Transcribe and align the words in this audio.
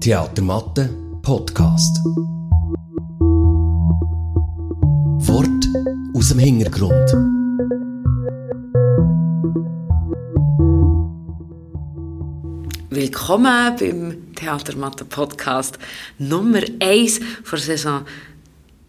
Theatermatte 0.00 0.88
Podcast. 1.22 1.98
Wort 5.26 5.68
aus 6.14 6.28
dem 6.28 6.38
Hintergrund. 6.38 7.12
Willkommen 12.90 13.76
beim 13.78 14.34
Theatermatte 14.34 15.04
Podcast 15.04 15.78
Nummer 16.18 16.62
1 16.80 17.20
für 17.42 17.58
Saison 17.58 18.04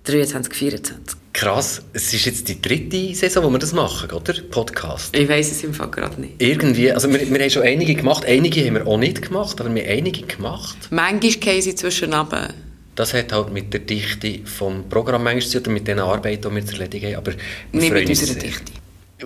23-24. 0.06 1.23
Krass, 1.34 1.82
es 1.94 2.14
ist 2.14 2.26
jetzt 2.26 2.48
die 2.48 2.62
dritte 2.62 3.16
Saison, 3.16 3.44
wo 3.44 3.50
wir 3.50 3.58
das 3.58 3.74
machen, 3.74 4.12
oder? 4.12 4.34
Podcast. 4.52 5.16
Ich 5.16 5.28
weiß 5.28 5.52
es 5.52 5.64
im 5.64 5.74
Fall 5.74 5.90
gerade 5.90 6.22
nicht. 6.22 6.36
Irgendwie, 6.38 6.92
also 6.92 7.12
wir, 7.12 7.28
wir 7.28 7.40
haben 7.42 7.50
schon 7.50 7.64
einige 7.64 7.96
gemacht, 7.96 8.24
einige 8.26 8.64
haben 8.66 8.76
wir 8.76 8.86
auch 8.86 8.98
nicht 8.98 9.20
gemacht, 9.22 9.60
aber 9.60 9.74
wir 9.74 9.84
haben 9.84 9.90
einige 9.98 10.28
gemacht. 10.28 10.78
Manchmal 10.92 11.32
gehen 11.32 11.62
sie 11.62 11.74
zwischen 11.74 12.14
runter. 12.14 12.54
Das 12.96 13.16
hat 13.16 13.34
halt 13.34 13.52
mit 13.52 13.74
der 13.74 13.80
Dichte 13.80 14.42
vom 14.46 14.88
Programm 14.88 15.24
manchmal 15.24 15.50
zu 15.50 15.64
tun, 15.64 15.74
mit 15.74 15.88
den 15.88 16.00
Arbeiten, 16.00 16.50
die 16.50 16.56
wir 16.56 16.66
zu 16.66 16.74
erledigen 16.74 17.08
haben, 17.08 17.16
aber 17.16 17.32
wir 17.72 17.82
Nicht 17.82 17.94
mit 17.94 18.10
uns 18.10 18.22
unserer 18.22 18.40
sehr. 18.40 18.44
Dichte. 18.44 18.72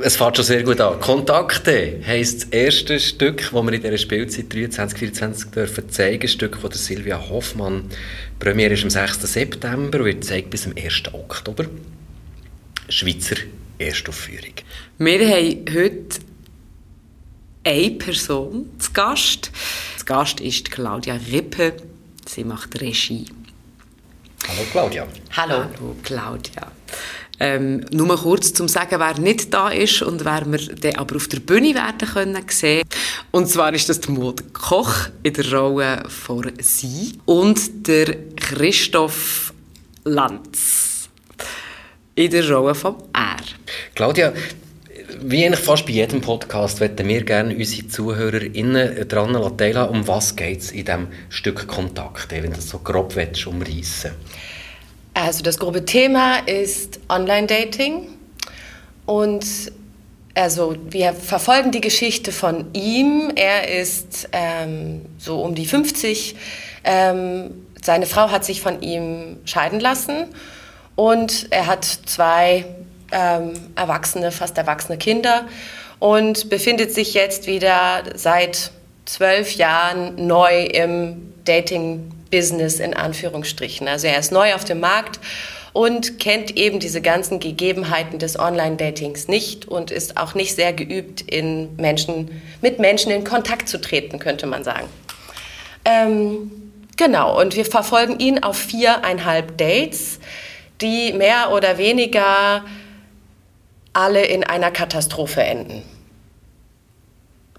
Es 0.04 0.16
fängt 0.16 0.36
schon 0.36 0.46
sehr 0.46 0.64
gut 0.64 0.80
an. 0.80 1.00
Kontakte 1.00 2.02
heisst 2.06 2.44
das 2.44 2.50
erste 2.50 3.00
Stück, 3.00 3.50
das 3.52 3.52
wir 3.52 3.74
in 3.74 3.82
dieser 3.82 3.98
Spielzeit 3.98 4.46
23-24 4.46 5.52
dürfen 5.52 5.90
zeigen. 5.90 6.22
Ein 6.22 6.28
Stück 6.28 6.58
von 6.58 6.70
der 6.70 6.78
Silvia 6.78 7.30
Hoffmann. 7.30 7.90
Die 7.90 7.96
Premiere 8.40 8.74
ist 8.74 8.84
am 8.84 8.90
6. 8.90 9.22
September 9.22 10.00
und 10.00 10.06
wird 10.06 10.22
gezeigt 10.22 10.50
bis 10.52 10.66
am 10.66 10.74
1. 10.76 11.14
Oktober. 11.14 11.66
Schweizer 12.90 13.38
Erstaufführung. 13.80 14.54
Wir 15.00 15.20
haben 15.20 15.66
heute 15.74 16.20
eine 17.64 17.92
Person 17.92 18.70
zu 18.78 18.94
Gast. 18.94 19.52
Zu 19.98 20.06
Gast 20.06 20.40
ist 20.42 20.70
Claudia 20.70 21.20
Rippe. 21.32 21.74
Sie 22.28 22.44
macht 22.44 22.80
Regie. 22.82 23.26
Hallo 24.48 24.62
Claudia. 24.72 25.08
Hallo. 25.36 25.56
Hallo 25.56 25.96
Claudia. 26.04 26.72
Ähm, 27.40 27.86
nur 27.92 28.18
kurz 28.18 28.54
zum 28.54 28.68
sagen, 28.68 29.00
wer 29.00 29.20
nicht 29.20 29.54
da 29.54 29.70
ist 29.70 30.02
und 30.02 30.26
wer 30.26 30.46
wir 30.46 30.76
dann 30.76 30.96
aber 30.96 31.18
auf 31.18 31.28
der 31.28 31.40
Bühne 31.40 31.76
werden 31.76 32.08
können 32.08 32.44
sehen. 32.50 32.84
Und 33.32 33.48
zwar 33.48 33.74
ist 33.74 33.90
das 33.90 34.02
der 34.02 34.12
Maud 34.12 34.54
Koch 34.54 35.10
in 35.22 35.34
der 35.34 35.54
Rolle 35.54 36.04
von 36.08 36.52
Sie 36.60 37.20
und 37.26 37.88
der 37.88 38.16
Christoph 38.36 39.54
Lanz 40.04 41.10
in 42.16 42.32
der 42.32 42.50
Rolle 42.50 42.74
von 42.74 42.96
Er. 43.14 43.38
Claudia, 43.94 44.34
wie 45.22 45.46
eigentlich 45.46 45.60
fast 45.60 45.86
bei 45.86 45.92
jedem 45.94 46.22
Podcast 46.22 46.80
möchten 46.80 47.08
wir 47.08 47.24
gerne 47.24 47.56
unsere 47.56 47.88
ZuhörerInnen 47.88 49.08
daran 49.08 49.58
teilhaben, 49.58 50.00
um 50.00 50.08
was 50.08 50.36
geht 50.36 50.62
es 50.62 50.72
in 50.72 50.86
diesem 50.86 51.08
Stück 51.30 51.68
Kontakt, 51.68 52.32
wenn 52.32 52.44
du 52.44 52.50
das 52.50 52.70
so 52.70 52.80
grob 52.80 53.16
willst, 53.16 53.46
umreissen 53.46 54.12
Also 55.20 55.42
das 55.42 55.58
grobe 55.58 55.84
Thema 55.84 56.38
ist 56.46 57.00
Online-Dating 57.10 58.08
und 59.08 59.46
also 60.36 60.76
wir 60.92 61.14
verfolgen 61.14 61.72
die 61.72 61.82
Geschichte 61.82 62.32
von 62.32 62.72
ihm. 62.74 63.32
Er 63.36 63.68
ist 63.68 64.30
ähm, 64.32 65.08
so 65.18 65.42
um 65.42 65.56
die 65.56 65.66
50. 65.66 66.36
Ähm, 66.84 67.66
seine 67.82 68.06
Frau 68.06 68.30
hat 68.30 68.46
sich 68.46 68.62
von 68.62 68.84
ihm 68.84 69.38
scheiden 69.46 69.80
lassen 69.80 70.26
und 70.96 71.48
er 71.50 71.66
hat 71.66 71.84
zwei 71.84 72.66
ähm, 73.12 73.54
erwachsene, 73.76 74.32
fast 74.32 74.56
erwachsene 74.60 75.00
Kinder 75.00 75.48
und 75.98 76.52
befindet 76.52 76.94
sich 76.94 77.16
jetzt 77.16 77.48
wieder 77.48 78.04
seit 78.14 78.70
zwölf 79.06 79.56
Jahren 79.56 80.28
neu 80.28 80.64
im 80.66 81.34
Dating-Business 82.28 82.80
in 82.80 82.94
Anführungsstrichen. 82.94 83.88
Also 83.88 84.08
er 84.08 84.20
ist 84.20 84.32
neu 84.32 84.54
auf 84.54 84.66
dem 84.66 84.80
Markt 84.80 85.20
und 85.74 86.20
kennt 86.20 86.58
eben 86.58 86.80
diese 86.80 87.02
ganzen 87.02 87.40
Gegebenheiten 87.40 88.20
des 88.20 88.40
Online-Datings 88.40 89.28
nicht 89.28 89.68
und 89.68 89.92
ist 89.92 90.18
auch 90.18 90.34
nicht 90.34 90.56
sehr 90.56 90.74
geübt, 90.74 91.22
in 91.22 91.76
Menschen, 91.76 92.42
mit 92.62 92.80
Menschen 92.80 93.12
in 93.12 93.24
Kontakt 93.24 93.70
zu 93.70 93.80
treten, 93.80 94.20
könnte 94.20 94.48
man 94.48 94.64
sagen. 94.64 94.88
Ähm, 95.86 96.52
genau, 96.98 97.40
und 97.40 97.56
wir 97.56 97.66
verfolgen 97.66 98.20
ihn 98.20 98.44
auf 98.44 98.58
viereinhalb 98.58 99.58
Dates, 99.58 100.20
die 100.82 101.14
mehr 101.14 101.52
oder 101.52 101.78
weniger 101.78 102.64
alle 103.94 104.26
in 104.26 104.44
einer 104.44 104.72
Katastrophe 104.72 105.44
enden. 105.44 105.84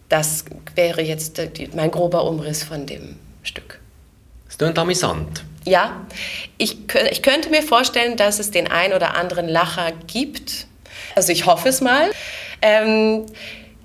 Das 0.08 0.44
wäre 0.74 1.02
jetzt 1.02 1.40
mein 1.74 1.90
grober 1.90 2.24
Umriss 2.24 2.62
von 2.62 2.86
dem 2.86 3.16
Stück. 3.42 3.80
Klingt 4.58 4.78
amüsant. 4.78 5.44
Ja, 5.64 6.06
ich, 6.56 6.76
ich 7.10 7.22
könnte 7.22 7.50
mir 7.50 7.62
vorstellen, 7.62 8.16
dass 8.16 8.38
es 8.38 8.50
den 8.50 8.70
ein 8.70 8.92
oder 8.92 9.14
anderen 9.16 9.48
Lacher 9.48 9.92
gibt. 10.06 10.66
Also 11.14 11.32
ich 11.32 11.46
hoffe 11.46 11.68
es 11.68 11.80
mal. 11.80 12.10
Ähm, 12.62 13.26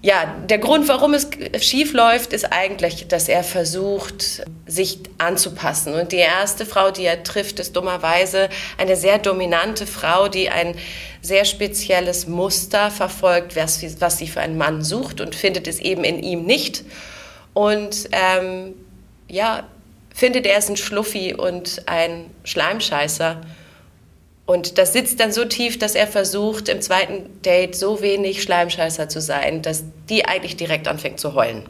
ja, 0.01 0.35
der 0.50 0.57
Grund, 0.57 0.88
warum 0.89 1.13
es 1.13 1.28
schief 1.62 1.94
läuft, 1.94 2.33
ist 2.33 2.51
eigentlich, 2.51 3.07
dass 3.07 3.29
er 3.29 3.44
versucht, 3.44 4.44
sich 4.66 5.00
anzupassen. 5.17 5.94
Und 5.94 6.12
die 6.12 6.17
erste 6.17 6.66
Frau, 6.66 6.91
die 6.91 7.06
er 7.06 7.23
trifft, 7.23 7.59
ist 7.59 7.75
dummerweise 7.75 8.50
eine 8.78 8.95
sehr 8.97 9.17
dominante 9.17 9.88
Frau, 9.88 10.28
die 10.28 10.50
ein 10.50 10.75
sehr 11.22 11.45
spezielles 11.45 12.28
Muster 12.28 12.91
verfolgt, 12.91 13.56
was, 13.56 13.79
sie- 13.79 13.95
was 14.01 14.17
sie 14.17 14.28
für 14.28 14.41
einen 14.41 14.57
Mann 14.57 14.83
sucht 14.83 15.22
und 15.22 15.35
findet 15.35 15.67
es 15.67 15.79
eben 15.79 16.03
in 16.03 16.22
ihm 16.22 16.44
nicht. 16.44 16.83
Und 17.53 18.09
ähm, 18.12 18.73
ja, 19.29 19.63
findet 20.13 20.46
er 20.46 20.57
ist 20.57 20.69
ein 20.69 20.78
Schluffi 20.78 21.34
und 21.34 21.84
ein 21.88 22.29
Schleimscheißer. 22.44 23.41
Und 24.46 24.78
das 24.78 24.94
sitzt 24.94 25.19
dann 25.19 25.31
so 25.31 25.46
tief, 25.46 25.79
dass 25.79 25.96
er 25.96 26.07
versucht, 26.07 26.69
im 26.69 26.81
zweiten 26.81 27.41
Date 27.41 27.75
so 27.75 28.01
wenig 28.01 28.44
Schleimscheißer 28.44 29.09
zu 29.09 29.22
sein, 29.22 29.62
dass 29.62 29.84
die 30.09 30.25
eigentlich 30.25 30.57
direkt 30.57 30.88
anfängt 30.88 31.19
zu 31.19 31.34
heulen. 31.34 31.63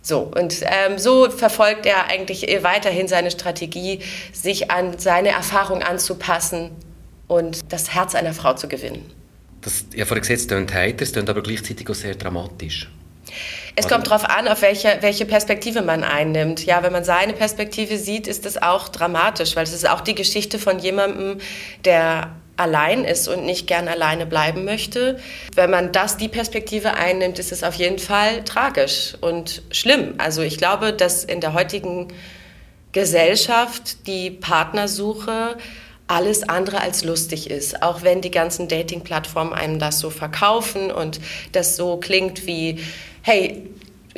So, 0.00 0.20
und 0.20 0.62
ähm, 0.62 0.98
so 0.98 1.28
verfolgt 1.30 1.84
er 1.84 2.06
eigentlich 2.06 2.46
weiterhin 2.62 3.08
seine 3.08 3.30
Strategie, 3.30 4.00
sich 4.32 4.70
an 4.70 4.98
seine 4.98 5.30
Erfahrung 5.30 5.82
anzupassen 5.82 6.70
und 7.26 7.72
das 7.72 7.94
Herz 7.94 8.14
einer 8.14 8.32
Frau 8.32 8.54
zu 8.54 8.68
gewinnen. 8.68 9.12
Das, 9.60 9.84
habe 9.92 10.06
vorhin 10.06 10.22
gesagt, 10.22 10.40
es 10.40 10.48
klingt 10.48 10.72
heiter, 10.72 11.02
es 11.02 11.12
klingt 11.12 11.28
aber 11.28 11.42
gleichzeitig 11.42 11.88
auch 11.90 11.94
sehr 11.94 12.14
dramatisch. 12.14 12.88
Es 13.78 13.86
kommt 13.86 14.08
darauf 14.08 14.24
an, 14.24 14.48
auf 14.48 14.62
welche, 14.62 14.98
welche 15.02 15.24
Perspektive 15.24 15.82
man 15.82 16.02
einnimmt. 16.02 16.66
Ja, 16.66 16.82
wenn 16.82 16.90
man 16.90 17.04
seine 17.04 17.32
Perspektive 17.32 17.96
sieht, 17.96 18.26
ist 18.26 18.44
das 18.44 18.60
auch 18.60 18.88
dramatisch, 18.88 19.54
weil 19.54 19.62
es 19.62 19.72
ist 19.72 19.88
auch 19.88 20.00
die 20.00 20.16
Geschichte 20.16 20.58
von 20.58 20.80
jemandem, 20.80 21.38
der 21.84 22.34
allein 22.56 23.04
ist 23.04 23.28
und 23.28 23.46
nicht 23.46 23.68
gern 23.68 23.86
alleine 23.86 24.26
bleiben 24.26 24.64
möchte. 24.64 25.20
Wenn 25.54 25.70
man 25.70 25.92
das, 25.92 26.16
die 26.16 26.26
Perspektive 26.26 26.94
einnimmt, 26.94 27.38
ist 27.38 27.52
es 27.52 27.62
auf 27.62 27.74
jeden 27.74 28.00
Fall 28.00 28.42
tragisch 28.42 29.16
und 29.20 29.62
schlimm. 29.70 30.14
Also 30.18 30.42
ich 30.42 30.58
glaube, 30.58 30.92
dass 30.92 31.22
in 31.22 31.40
der 31.40 31.52
heutigen 31.52 32.08
Gesellschaft 32.90 34.08
die 34.08 34.32
Partnersuche 34.32 35.56
alles 36.08 36.48
andere 36.48 36.80
als 36.80 37.04
lustig 37.04 37.48
ist, 37.48 37.82
auch 37.82 38.02
wenn 38.02 38.22
die 38.22 38.30
ganzen 38.30 38.66
Dating-Plattformen 38.66 39.52
einem 39.52 39.78
das 39.78 40.00
so 40.00 40.10
verkaufen 40.10 40.90
und 40.90 41.20
das 41.52 41.76
so 41.76 41.98
klingt 41.98 42.46
wie, 42.46 42.80
hey, 43.22 43.68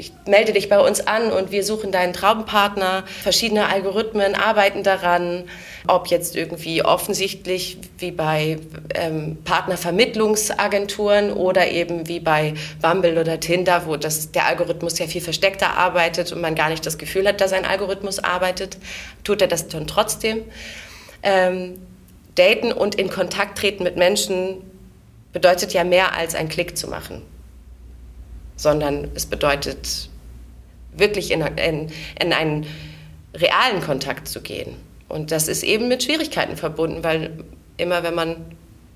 ich 0.00 0.12
melde 0.26 0.52
dich 0.52 0.68
bei 0.68 0.80
uns 0.80 1.06
an 1.06 1.30
und 1.30 1.50
wir 1.50 1.62
suchen 1.62 1.92
deinen 1.92 2.12
Traumpartner. 2.12 3.04
Verschiedene 3.22 3.66
Algorithmen 3.66 4.34
arbeiten 4.34 4.82
daran, 4.82 5.44
ob 5.86 6.06
jetzt 6.06 6.36
irgendwie 6.36 6.82
offensichtlich 6.82 7.76
wie 7.98 8.10
bei 8.10 8.58
ähm, 8.94 9.36
Partnervermittlungsagenturen 9.44 11.32
oder 11.32 11.70
eben 11.70 12.08
wie 12.08 12.20
bei 12.20 12.54
Bumble 12.80 13.20
oder 13.20 13.40
Tinder, 13.40 13.82
wo 13.86 13.96
das, 13.96 14.32
der 14.32 14.46
Algorithmus 14.46 14.98
ja 14.98 15.06
viel 15.06 15.20
versteckter 15.20 15.76
arbeitet 15.76 16.32
und 16.32 16.40
man 16.40 16.54
gar 16.54 16.70
nicht 16.70 16.86
das 16.86 16.96
Gefühl 16.96 17.26
hat, 17.28 17.40
dass 17.40 17.52
ein 17.52 17.66
Algorithmus 17.66 18.20
arbeitet, 18.20 18.78
tut 19.22 19.42
er 19.42 19.48
das 19.48 19.68
dann 19.68 19.86
trotzdem. 19.86 20.44
Ähm, 21.22 21.78
daten 22.36 22.72
und 22.72 22.94
in 22.94 23.10
Kontakt 23.10 23.58
treten 23.58 23.82
mit 23.82 23.96
Menschen 23.96 24.62
bedeutet 25.32 25.74
ja 25.74 25.84
mehr 25.84 26.14
als 26.14 26.34
einen 26.34 26.48
Klick 26.48 26.78
zu 26.78 26.88
machen 26.88 27.22
sondern 28.60 29.08
es 29.14 29.24
bedeutet 29.24 30.10
wirklich 30.94 31.30
in, 31.30 31.40
in, 31.40 31.90
in 32.20 32.32
einen 32.32 32.66
realen 33.34 33.80
Kontakt 33.80 34.28
zu 34.28 34.42
gehen. 34.42 34.74
Und 35.08 35.30
das 35.30 35.48
ist 35.48 35.62
eben 35.62 35.88
mit 35.88 36.02
Schwierigkeiten 36.02 36.56
verbunden, 36.56 37.02
weil 37.02 37.42
immer 37.78 38.02
wenn 38.02 38.14
man, 38.14 38.36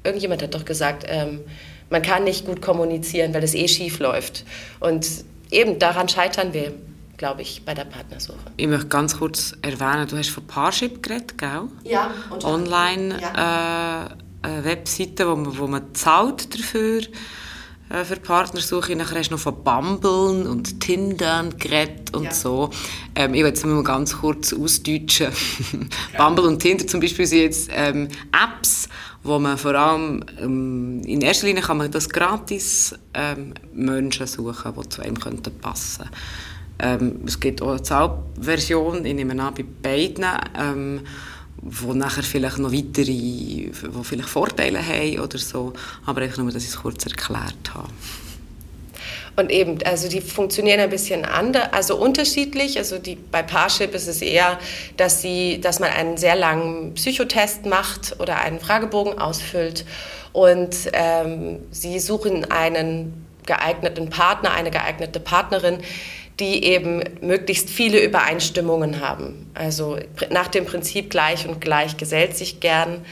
irgendjemand 0.05 0.43
hat 0.43 0.55
doch 0.55 0.64
gesagt, 0.66 1.05
ähm, 1.08 1.40
man 1.88 2.02
kann 2.02 2.25
nicht 2.25 2.44
gut 2.44 2.61
kommunizieren, 2.61 3.32
weil 3.32 3.43
es 3.43 3.55
eh 3.55 3.66
schief 3.69 4.00
läuft. 4.00 4.44
Und 4.81 5.06
eben 5.50 5.78
daran 5.78 6.08
scheitern 6.08 6.52
wir, 6.52 6.72
glaube 7.16 7.40
ich, 7.43 7.64
bei 7.64 7.72
der 7.72 7.84
Partnersuche. 7.84 8.38
Ich 8.58 8.66
möchte 8.66 8.88
ganz 8.88 9.19
kurz 9.19 9.56
erwähnen, 9.62 10.06
du 10.08 10.19
hast 10.19 10.28
von 10.28 10.46
Parship 10.46 11.02
geredet, 11.02 11.38
gell? 11.38 11.62
Ja, 11.84 12.11
und 12.31 12.44
Online 12.44 13.19
Ja. 13.20 14.11
äh, 14.44 14.61
äh, 14.70 14.76
wo 15.20 15.37
man, 15.37 15.58
wo 15.58 15.66
man 15.66 15.94
zahlt 15.94 16.52
dafür, 16.55 17.00
äh, 17.00 17.06
für 17.89 18.17
Partnersuche. 18.17 18.97
Nachher 18.97 19.19
hast 19.19 19.31
du 19.31 19.35
noch 19.35 19.41
von 19.41 19.63
Bumble 19.63 20.49
und 20.49 20.81
Tinder 20.81 21.45
geredet 21.59 22.15
und 22.15 22.25
ja. 22.25 22.33
so. 22.33 22.71
Ähm, 23.15 23.35
ich 23.35 23.45
will 23.45 23.53
es 23.53 23.65
mal 23.65 23.83
ganz 23.83 24.19
kurz 24.19 24.53
ausdeutschen. 24.53 25.29
Ja. 26.13 26.19
Bumble 26.27 26.47
und 26.47 26.61
Tinder 26.61 26.87
zum 26.87 27.01
Beispiel 27.01 27.27
sind 27.27 27.41
jetzt 27.41 27.71
ähm, 27.73 28.09
Apps, 28.33 28.89
wo 29.23 29.39
man 29.39 29.59
vor 29.59 29.75
allem, 29.75 30.25
ähm, 30.41 31.03
in 31.05 31.21
erster 31.21 31.47
Linie 31.47 31.63
kann 31.63 31.79
man 31.79 31.91
das 31.91 32.09
gratis 32.09 32.95
ähm, 33.15 33.55
Menschen 33.73 34.27
suchen, 34.27 34.73
die 34.79 34.89
zu 34.89 35.03
einem 35.03 35.19
könnten 35.19 35.59
passen 35.61 36.09
ähm, 36.79 37.21
Es 37.27 37.39
gibt 37.41 37.63
auch 37.63 37.71
eine 37.71 37.83
Zahlversion, 37.83 39.05
ich 39.05 39.15
nehme 39.15 39.41
an, 39.43 39.55
bei 39.55 39.65
beiden, 39.83 40.25
ähm, 40.59 41.01
wo 41.64 41.94
nachher 41.94 42.22
vielleicht 42.22 42.58
noch 42.58 42.72
weitere, 42.72 43.70
wo 43.90 44.02
vielleicht 44.02 44.28
Vorteile 44.28 44.84
haben 44.87 45.20
oder 45.20 45.38
so, 45.38 45.72
aber 46.05 46.20
einfach 46.22 46.38
nur, 46.38 46.52
dass 46.52 46.62
ich 46.62 46.70
es 46.70 46.76
kurz 46.76 47.05
erklärt 47.06 47.72
habe. 47.72 47.88
Und 49.37 49.50
eben, 49.50 49.78
also 49.84 50.08
die 50.08 50.20
funktionieren 50.20 50.78
ein 50.81 50.90
bisschen 50.90 51.25
anders, 51.25 51.72
also 51.72 51.96
unterschiedlich. 51.96 52.78
Also 52.78 52.99
die, 52.99 53.16
bei 53.16 53.43
Parship 53.43 53.94
ist 53.94 54.06
es 54.06 54.22
eher, 54.22 54.58
dass, 54.96 55.22
sie, 55.22 55.61
dass 55.61 55.81
man 55.81 55.90
einen 55.90 56.16
sehr 56.16 56.37
langen 56.37 56.94
Psychotest 56.94 57.66
macht 57.66 58.20
oder 58.20 58.40
einen 58.40 58.61
Fragebogen 58.61 59.19
ausfüllt 59.19 59.84
und 60.32 60.76
ähm, 60.93 61.61
sie 61.70 61.99
suchen 61.99 62.50
einen 62.50 63.26
geeigneten 63.46 64.08
Partner, 64.11 64.52
eine 64.52 64.70
geeignete 64.70 65.20
Partnerin, 65.20 65.78
die 66.41 66.65
eben 66.65 67.03
möglichst 67.21 67.71
viele 67.71 68.03
Übereinstimmungen 68.03 69.01
haben. 69.01 69.51
Also 69.55 69.99
nach 70.31 70.49
dem 70.49 70.67
Prinzip 70.67 71.11
gleich 71.11 71.47
und 71.47 71.61
gleich 71.61 71.97
gesellt 71.97 72.37
sich 72.37 72.61
gern. 72.61 73.05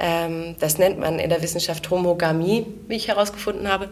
Ähm, 0.00 0.56
das 0.58 0.78
nennt 0.78 0.98
man 0.98 1.18
in 1.18 1.30
der 1.30 1.42
Wissenschaft 1.42 1.88
Homogamie, 1.90 2.66
wie 2.88 2.96
ich 2.96 3.08
herausgefunden 3.08 3.68
habe. 3.68 3.88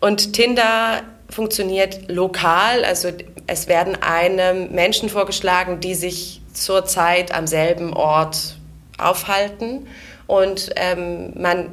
Und 0.00 0.34
Tinder 0.34 1.02
funktioniert 1.30 2.10
lokal, 2.10 2.84
also 2.84 3.08
es 3.46 3.66
werden 3.66 3.96
einem 4.02 4.72
Menschen 4.72 5.08
vorgeschlagen, 5.08 5.80
die 5.80 5.94
sich 5.94 6.42
zurzeit 6.52 7.34
am 7.34 7.46
selben 7.46 7.94
Ort 7.94 8.56
aufhalten 8.98 9.86
und 10.26 10.70
ähm, 10.76 11.32
man 11.34 11.70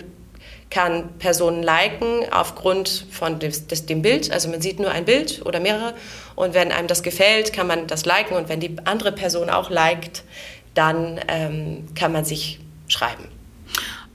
kann 0.69 1.09
Personen 1.17 1.63
liken 1.63 2.31
aufgrund 2.31 3.07
von 3.11 3.39
des, 3.39 3.67
des, 3.67 3.85
dem 3.85 4.01
Bild, 4.01 4.31
also 4.31 4.49
man 4.49 4.61
sieht 4.61 4.79
nur 4.79 4.91
ein 4.91 5.05
Bild 5.05 5.41
oder 5.45 5.59
mehrere 5.59 5.93
und 6.39 6.53
wenn 6.53 6.71
einem 6.71 6.87
das 6.87 7.03
gefällt, 7.03 7.51
kann 7.51 7.67
man 7.67 7.87
das 7.87 8.05
liken 8.05 8.37
und 8.37 8.47
wenn 8.47 8.61
die 8.61 8.73
andere 8.85 9.11
Person 9.11 9.49
auch 9.49 9.69
liked, 9.69 10.23
dann 10.73 11.19
ähm, 11.27 11.83
kann 11.95 12.13
man 12.13 12.23
sich 12.23 12.61
schreiben. 12.87 13.25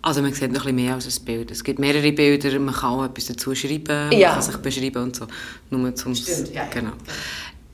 Also 0.00 0.23
man 0.23 0.32
sieht 0.32 0.50
noch 0.50 0.65
ein 0.65 0.75
bisschen 0.75 0.76
mehr 0.76 0.94
als 0.94 1.19
ein 1.19 1.25
Bild. 1.26 1.50
Es 1.50 1.62
gibt 1.62 1.79
mehrere 1.79 2.12
Bilder, 2.12 2.59
man 2.59 2.75
kann 2.75 2.93
auch 2.93 3.05
etwas 3.05 3.26
dazu 3.26 3.55
schreiben, 3.55 4.09
man 4.09 4.21
kann 4.21 4.41
sich 4.41 4.56
beschreiben 4.56 5.03
und 5.03 5.17
so. 5.17 5.26
Nur 5.69 5.94
zum 5.94 6.15
Stimmt, 6.15 6.55
ja. 6.55 6.65
Genau. 6.73 6.93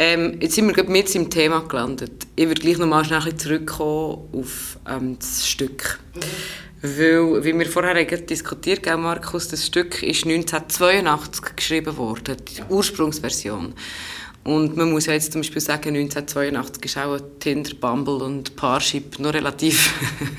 Ähm, 0.00 0.38
jetzt 0.40 0.56
sind 0.56 0.66
wir 0.66 0.72
gerade 0.72 0.90
mit 0.90 1.14
im 1.14 1.30
Thema 1.30 1.60
gelandet. 1.60 2.26
Ich 2.34 2.48
würde 2.48 2.60
gleich 2.60 2.78
noch 2.78 2.88
mal 2.88 3.04
schnell 3.04 3.36
zurückkommen 3.36 4.30
auf 4.32 4.80
ähm, 4.88 5.16
das 5.20 5.46
Stück. 5.48 6.00
Mhm. 6.16 6.20
Weil, 6.82 7.44
wie 7.44 7.56
wir 7.56 7.66
vorher 7.66 8.04
diskutiert 8.04 8.88
haben, 8.88 9.02
Markus, 9.02 9.46
das 9.46 9.64
Stück 9.64 10.02
ist 10.02 10.24
1982 10.24 11.54
geschrieben 11.54 11.96
worden, 11.96 12.36
die 12.48 12.62
Ursprungsversion. 12.68 13.74
Und 14.42 14.74
man 14.74 14.90
muss 14.90 15.04
ja 15.04 15.12
jetzt 15.12 15.32
zum 15.32 15.42
Beispiel 15.42 15.60
sagen, 15.60 15.94
1982 15.94 16.84
ist 16.86 16.96
auch 16.96 17.18
Tinder, 17.40 17.72
Bumble 17.78 18.22
und 18.22 18.56
Parship 18.56 19.18
noch 19.18 19.34
relativ... 19.34 19.92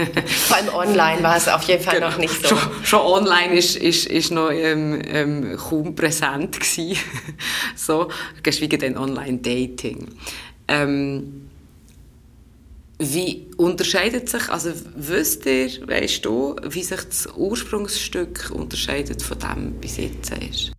Vor 0.48 0.57
allem 0.57 0.69
online 0.69 1.21
war 1.24 1.38
es 1.38 1.48
auf 1.48 1.62
jeden 1.63 1.83
Fall 1.83 1.95
genau. 1.95 2.09
noch 2.09 2.18
nicht 2.18 2.48
so. 2.48 2.56
Schon, 2.56 2.69
schon 2.83 3.00
online 3.00 3.53
ist, 3.53 3.75
ist, 3.75 4.07
ist 4.07 4.31
noch 4.31 4.50
ähm, 4.50 5.00
ähm, 5.06 5.56
kaum 5.56 5.94
präsent 5.94 6.59
gewesen. 6.59 6.98
so, 7.75 8.07
geschweige 8.42 8.80
denn 8.80 8.98
Online-Dating. 8.98 10.07
Ähm, 10.68 11.50
wie 12.98 13.48
unterscheidet 13.57 14.30
sich, 14.30 14.50
also 14.50 14.71
wisst 14.95 15.45
ihr, 15.45 15.69
weißt 15.88 16.25
du, 16.25 16.56
wie 16.63 16.83
sich 16.83 17.01
das 17.01 17.30
Ursprungsstück 17.36 18.51
unterscheidet 18.53 19.21
von 19.21 19.38
dem, 19.39 19.74
bis 19.74 19.98
jetzt 19.98 20.31
ist? 20.31 20.71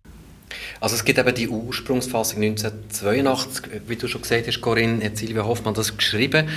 Also 0.83 0.97
es 0.97 1.05
gibt 1.05 1.17
eben 1.17 1.33
die 1.33 1.47
Ursprungsfassung 1.47 2.43
1982, 2.43 3.67
wie 3.87 3.95
du 3.95 4.05
schon 4.09 4.21
gesagt 4.21 4.47
hast, 4.47 4.59
Corinne, 4.59 5.05
hat 5.05 5.15
Silvia 5.15 5.45
Hoffmann 5.45 5.73
das 5.73 5.95
geschrieben. 5.95 6.49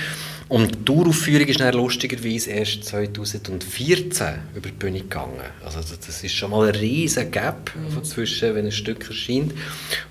Und 0.49 0.85
die 0.85 0.91
Uraufführung 0.91 1.47
ist 1.47 1.61
dann 1.61 1.73
lustigerweise 1.73 2.51
erst 2.51 2.83
2014 2.83 4.27
über 4.53 4.67
die 4.67 4.73
Bühne 4.73 4.99
gegangen. 4.99 5.39
Also 5.63 5.79
das 5.79 6.23
ist 6.25 6.35
schon 6.35 6.51
mal 6.51 6.67
ein 6.67 6.75
riesen 6.75 7.31
Gap 7.31 7.71
mhm. 7.73 8.03
zwischen, 8.03 8.53
wenn 8.53 8.65
ein 8.65 8.73
Stück 8.73 9.07
erscheint. 9.07 9.53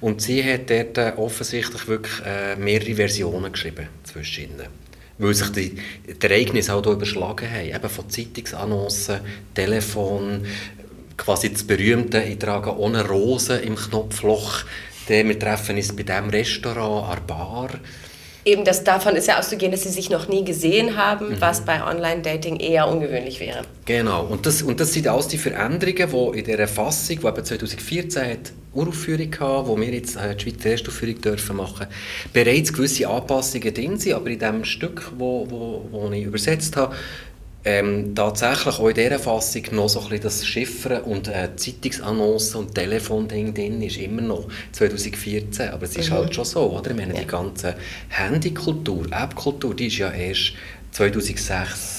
Und 0.01 0.23
sie 0.23 0.43
hat 0.43 0.71
dort 0.71 1.19
offensichtlich 1.19 1.87
wirklich 1.87 2.15
äh, 2.25 2.57
mehrere 2.57 2.95
Versionen 2.95 3.53
geschrieben 3.53 3.87
zwischen 4.05 4.45
ihnen 4.45 4.87
weil 5.19 5.33
sich 5.33 5.49
die, 5.49 5.79
die 6.07 6.27
Ereignisse 6.27 6.73
halt 6.75 6.87
auch 6.87 6.93
überschlagen 6.93 7.51
haben. 7.51 7.67
Eben 7.67 7.89
von 7.89 8.11
Zeitungsannoncen, 8.11 9.21
Telefon, 9.55 10.45
quasi 11.17 11.53
das 11.53 11.65
berühmte, 11.65 12.23
ich 12.23 12.39
trage 12.39 12.77
ohne 12.79 13.07
Rosen 13.07 13.63
im 13.63 13.77
Knopfloch, 13.77 14.65
wir 15.09 15.39
treffen 15.39 15.77
uns 15.77 15.95
bei 15.95 16.03
diesem 16.03 16.31
Restaurant, 16.31 17.11
an 17.11 17.17
der 17.17 17.35
Bar. 17.35 17.71
Eben, 18.47 18.65
das, 18.65 18.85
davon 18.85 19.17
ist 19.17 19.27
ja 19.27 19.41
auszugehen, 19.41 19.73
dass 19.73 19.83
sie 19.83 19.89
sich 19.89 20.09
noch 20.09 20.29
nie 20.29 20.45
gesehen 20.45 20.97
haben, 20.97 21.31
mhm. 21.31 21.41
was 21.41 21.63
bei 21.63 21.83
Online-Dating 21.85 22.61
eher 22.61 22.87
ungewöhnlich 22.87 23.41
wäre. 23.41 23.63
Genau, 23.87 24.25
und 24.25 24.47
das, 24.47 24.63
und 24.63 24.79
das 24.79 24.93
sind 24.93 25.09
alles 25.09 25.27
die 25.27 25.37
Veränderungen, 25.37 26.33
die 26.33 26.39
in 26.39 26.45
dieser 26.45 26.69
Fassung, 26.69 27.19
die 27.21 27.27
eben 27.27 27.45
2014 27.45 28.23
hat, 28.23 28.53
Uraufführung 28.73 29.33
hatte, 29.41 29.67
wo 29.67 29.77
wir 29.77 29.93
jetzt 29.93 30.15
äh, 30.15 30.37
die 30.37 30.43
Schweizer 30.45 30.71
Erstaufführung 30.71 31.21
dürfen 31.21 31.57
machen, 31.57 31.89
bereits 32.33 32.73
gewisse 32.73 33.09
Anpassungen 33.09 33.75
drin 33.75 33.99
sind, 33.99 34.15
aber 34.15 34.31
in 34.31 34.39
dem 34.39 34.65
Stück, 34.65 35.11
wo, 35.19 35.51
wo, 35.51 35.89
wo 35.91 36.11
ich 36.13 36.23
übersetzt 36.23 36.77
habe, 36.77 36.95
ähm, 37.67 38.15
tatsächlich 38.15 38.79
auch 38.79 38.89
in 38.89 38.95
dieser 38.95 39.19
Fassung 39.19 39.63
noch 39.73 39.89
so 39.89 39.99
ein 39.99 40.09
bisschen 40.09 40.23
das 40.23 40.47
Chiffren 40.47 41.03
und 41.03 41.27
äh, 41.27 41.49
Zeitungsannoncen 41.57 42.61
und 42.61 42.75
Telefonding 42.75 43.53
drin 43.53 43.83
ist 43.83 43.97
immer 43.97 44.23
noch 44.23 44.49
2014, 44.71 45.71
aber 45.71 45.83
es 45.83 45.97
ist 45.97 46.11
mhm. 46.11 46.15
halt 46.15 46.35
schon 46.35 46.45
so, 46.45 46.71
oder? 46.71 46.93
Ich 46.93 46.97
meine, 46.97 47.15
ja. 47.15 47.21
die 47.21 47.27
ganze 47.27 47.75
Handykultur, 48.09 49.07
Appkultur, 49.11 49.75
die 49.75 49.89
ist 49.89 49.99
ja 49.99 50.13
erst 50.13 50.53
2006 50.93 51.96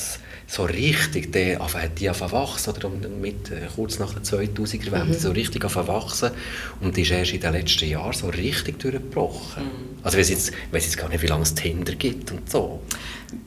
so 0.50 0.64
richtig 0.64 1.34
die, 1.34 1.58
die 2.00 2.10
auf 2.10 2.22
wachsen, 2.32 2.74
oder 2.74 2.90
mit, 2.90 3.52
äh, 3.52 3.68
kurz 3.76 4.00
nach 4.00 4.14
den 4.14 4.24
2000er 4.24 4.92
Wende, 4.92 5.14
mhm. 5.14 5.20
so 5.20 5.32
richtig 5.32 5.66
auf 5.66 5.76
wachsen 5.76 6.32
und 6.80 6.96
die 6.96 7.02
ist 7.02 7.12
erst 7.12 7.34
in 7.34 7.42
den 7.42 7.52
letzten 7.52 7.90
Jahren 7.90 8.14
so 8.14 8.30
richtig 8.30 8.80
durchgebrochen. 8.80 9.64
Mhm. 9.64 9.98
Also 10.04 10.18
ich 10.18 10.24
weiß 10.72 10.86
jetzt, 10.86 10.98
gar 10.98 11.10
nicht, 11.10 11.22
wie 11.22 11.28
lange 11.28 11.44
es 11.44 11.54
Tinder 11.54 11.94
gibt 11.96 12.32
und 12.32 12.50
so. 12.50 12.82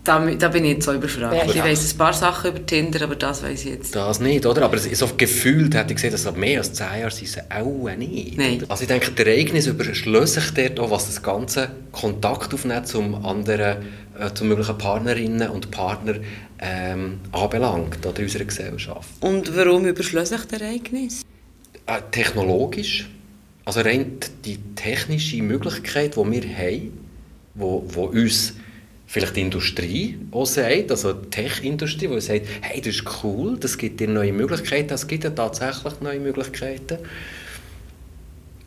Da, 0.05 0.19
da 0.27 0.49
bin 0.49 0.67
ich 0.67 0.73
jetzt 0.73 0.85
so 0.85 0.93
überfragt. 0.93 1.35
Ja, 1.35 1.45
ich 1.45 1.57
weiß 1.57 1.95
ein 1.95 1.97
paar 1.97 2.13
Sachen 2.13 2.51
über 2.51 2.67
Tinder, 2.67 3.03
aber 3.03 3.17
das 3.17 3.43
weiß 3.43 3.65
ich 3.65 3.71
jetzt. 3.71 3.97
Das 3.97 4.21
nicht, 4.21 4.45
oder? 4.45 4.63
Aber 4.63 4.77
so 4.77 5.09
gefühlt 5.17 5.75
hätte 5.75 5.93
ich 5.93 5.97
gesehen, 5.97 6.13
dass 6.13 6.27
es 6.27 6.37
mehr 6.37 6.59
als 6.59 6.75
zehn 6.75 7.01
Jahre 7.01 7.11
sind 7.11 7.45
auch 7.51 7.97
nicht. 7.97 8.37
Nein. 8.37 8.63
Also 8.69 8.83
ich 8.83 8.89
denke, 8.89 9.11
die 9.11 9.23
Ereignisse 9.23 9.71
überschließen 9.71 10.43
sich 10.43 10.51
dort 10.51 10.81
auch, 10.81 10.91
was 10.91 11.07
das 11.07 11.23
ganze 11.23 11.71
Kontakt 11.93 12.53
aufnehmen 12.53 12.85
zum 12.85 13.25
anderen, 13.25 13.79
äh, 14.21 14.35
zu 14.35 14.45
möglichen 14.45 14.77
Partnerinnen 14.77 15.49
und 15.49 15.71
Partnern 15.71 16.23
ähm, 16.61 17.21
anbelangt 17.33 18.05
oder 18.05 18.19
in 18.19 18.25
unserer 18.25 18.45
Gesellschaft. 18.45 19.09
Und 19.21 19.57
warum 19.57 19.87
überschließen 19.87 20.39
sich 20.39 20.47
die 20.47 20.55
Ereignisse? 20.57 21.25
Äh, 21.87 22.01
technologisch. 22.11 23.09
Also 23.65 23.81
rein 23.81 24.19
die 24.45 24.59
technische 24.75 25.43
Möglichkeit, 25.43 26.17
die 26.17 26.31
wir 26.31 26.57
haben, 26.57 26.93
wo, 27.55 27.85
wo 27.89 28.05
uns 28.05 28.55
vielleicht 29.07 29.37
die 29.37 29.41
Industrie 29.41 30.19
auch 30.31 30.47
sagt, 30.47 30.91
also 30.91 31.13
die 31.13 31.31
Tech-Industrie, 31.31 32.09
die 32.09 32.21
sagt, 32.21 32.47
hey, 32.61 32.81
das 32.81 32.97
ist 32.97 33.05
cool, 33.25 33.57
das 33.59 33.77
gibt 33.77 34.01
dir 34.01 34.09
neue 34.09 34.33
Möglichkeiten, 34.33 34.93
es 34.93 35.07
gibt 35.07 35.25
ja 35.25 35.31
tatsächlich 35.31 36.01
neue 36.01 36.21
Möglichkeiten. 36.21 36.99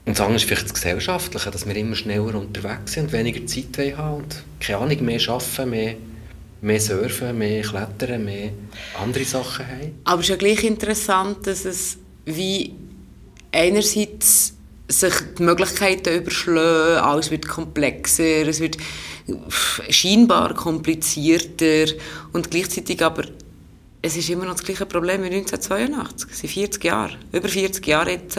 Und 0.05 0.17
das 0.17 0.21
andere 0.21 0.35
ist 0.35 0.43
vielleicht 0.43 0.65
das 0.65 0.73
Gesellschaftliche, 0.73 1.49
dass 1.49 1.65
wir 1.65 1.75
immer 1.75 1.95
schneller 1.95 2.35
unterwegs 2.35 2.93
sind 2.93 3.05
und 3.05 3.13
weniger 3.13 3.45
Zeit 3.45 3.97
haben 3.97 4.23
und 4.23 4.43
keine 4.59 4.79
Ahnung, 4.79 5.05
mehr 5.05 5.29
arbeiten, 5.29 5.69
mehr, 5.69 5.95
mehr 6.61 6.81
surfen, 6.81 7.37
mehr 7.37 7.61
klettern, 7.61 8.25
mehr 8.25 8.51
andere 9.01 9.23
Sachen 9.23 9.65
haben. 9.65 9.99
Aber 10.03 10.19
es 10.19 10.25
ist 10.25 10.29
ja 10.31 10.35
gleich 10.35 10.63
interessant, 10.65 11.47
dass 11.47 11.63
es 11.63 11.97
wie 12.25 12.73
einerseits 13.51 14.53
sich 14.89 15.13
die 15.37 15.43
Möglichkeiten 15.43 16.15
überschlagen, 16.15 17.01
alles 17.01 17.31
wird 17.31 17.47
komplexer, 17.47 18.47
es 18.47 18.59
wird 18.59 18.77
scheinbar 19.89 20.53
komplizierter 20.53 21.93
und 22.33 22.51
gleichzeitig 22.51 23.01
aber 23.01 23.23
es 24.01 24.17
ist 24.17 24.29
immer 24.29 24.43
noch 24.43 24.55
das 24.55 24.65
gleiche 24.65 24.85
Problem 24.85 25.23
wie 25.23 25.27
1982. 25.27 26.29
Es 26.29 26.39
sind 26.39 26.49
40 26.49 26.83
Jahre, 26.83 27.15
über 27.31 27.47
40 27.47 27.87
Jahre 27.87 28.11
jetzt. 28.11 28.37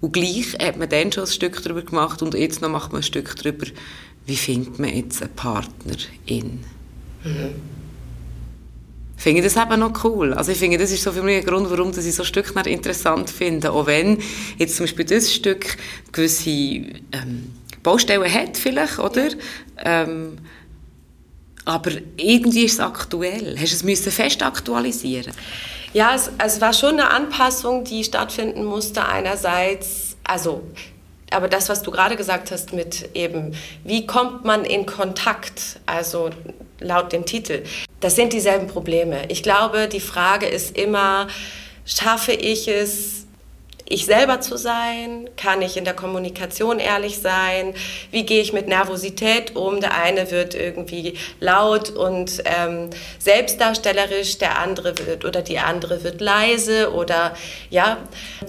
Und 0.00 0.12
gleich 0.12 0.54
hat 0.60 0.78
man 0.78 0.88
dann 0.88 1.12
schon 1.12 1.24
ein 1.24 1.30
Stück 1.30 1.62
darüber 1.62 1.82
gemacht 1.82 2.22
und 2.22 2.34
jetzt 2.34 2.62
noch 2.62 2.70
macht 2.70 2.92
man 2.92 3.00
ein 3.00 3.04
Stück 3.04 3.34
darüber, 3.36 3.66
wie 4.26 4.36
findet 4.36 4.78
man 4.78 4.94
jetzt 4.94 5.22
einen 5.22 5.34
Partner 5.34 5.96
in. 6.26 6.60
Mhm. 7.22 7.54
finde 9.16 9.40
ich 9.40 9.52
das 9.52 9.62
eben 9.62 9.80
noch 9.80 10.04
cool. 10.04 10.32
Also 10.32 10.52
ich 10.52 10.58
finde, 10.58 10.78
das 10.78 10.90
ist 10.90 11.02
so 11.02 11.12
für 11.12 11.22
mich 11.22 11.40
ein 11.40 11.44
Grund, 11.44 11.70
warum 11.70 11.90
ich 11.90 12.14
so 12.14 12.24
Stück 12.24 12.54
interessant 12.66 13.28
finde. 13.28 13.72
Auch 13.72 13.86
wenn 13.86 14.18
jetzt 14.56 14.76
zum 14.76 14.84
Beispiel 14.84 15.04
das 15.04 15.34
Stück 15.34 15.76
gewisse 16.12 16.50
ähm, 16.50 17.52
Baustellen 17.82 18.32
hat 18.32 18.56
vielleicht, 18.56 18.98
oder? 18.98 19.28
Ähm, 19.76 20.38
aber 21.70 21.92
irgendwie 22.16 22.64
ist 22.64 22.74
es 22.74 22.80
aktuell. 22.80 23.56
Hast 23.56 23.70
du 23.70 23.76
es 23.76 23.82
müssen 23.84 24.10
fest 24.10 24.42
aktualisieren? 24.42 25.32
Ja, 25.92 26.14
es, 26.16 26.30
es 26.38 26.60
war 26.60 26.72
schon 26.72 26.94
eine 26.94 27.10
Anpassung, 27.10 27.84
die 27.84 28.02
stattfinden 28.02 28.64
musste. 28.64 29.06
Einerseits, 29.06 30.16
also 30.24 30.62
aber 31.30 31.46
das, 31.46 31.68
was 31.68 31.82
du 31.82 31.92
gerade 31.92 32.16
gesagt 32.16 32.50
hast 32.50 32.72
mit 32.72 33.10
eben, 33.14 33.54
wie 33.84 34.04
kommt 34.04 34.44
man 34.44 34.64
in 34.64 34.84
Kontakt, 34.84 35.78
also 35.86 36.30
laut 36.80 37.12
dem 37.12 37.24
Titel, 37.24 37.62
das 38.00 38.16
sind 38.16 38.32
dieselben 38.32 38.66
Probleme. 38.66 39.22
Ich 39.28 39.44
glaube, 39.44 39.86
die 39.86 40.00
Frage 40.00 40.46
ist 40.46 40.76
immer, 40.76 41.28
schaffe 41.84 42.32
ich 42.32 42.66
es, 42.66 43.19
ich 43.90 44.06
selber 44.06 44.40
zu 44.40 44.56
sein? 44.56 45.28
Kann 45.36 45.60
ich 45.60 45.76
in 45.76 45.84
der 45.84 45.94
Kommunikation 45.94 46.78
ehrlich 46.78 47.18
sein? 47.18 47.74
Wie 48.10 48.24
gehe 48.24 48.40
ich 48.40 48.52
mit 48.52 48.68
Nervosität 48.68 49.56
um? 49.56 49.80
Der 49.80 49.94
eine 50.00 50.30
wird 50.30 50.54
irgendwie 50.54 51.14
laut 51.40 51.90
und 51.90 52.42
ähm, 52.44 52.90
selbstdarstellerisch, 53.18 54.38
der 54.38 54.58
andere 54.58 54.94
wird 55.06 55.24
oder 55.24 55.42
die 55.42 55.58
andere 55.58 56.04
wird 56.04 56.20
leise 56.20 56.92
oder 56.92 57.34
ja, 57.68 57.98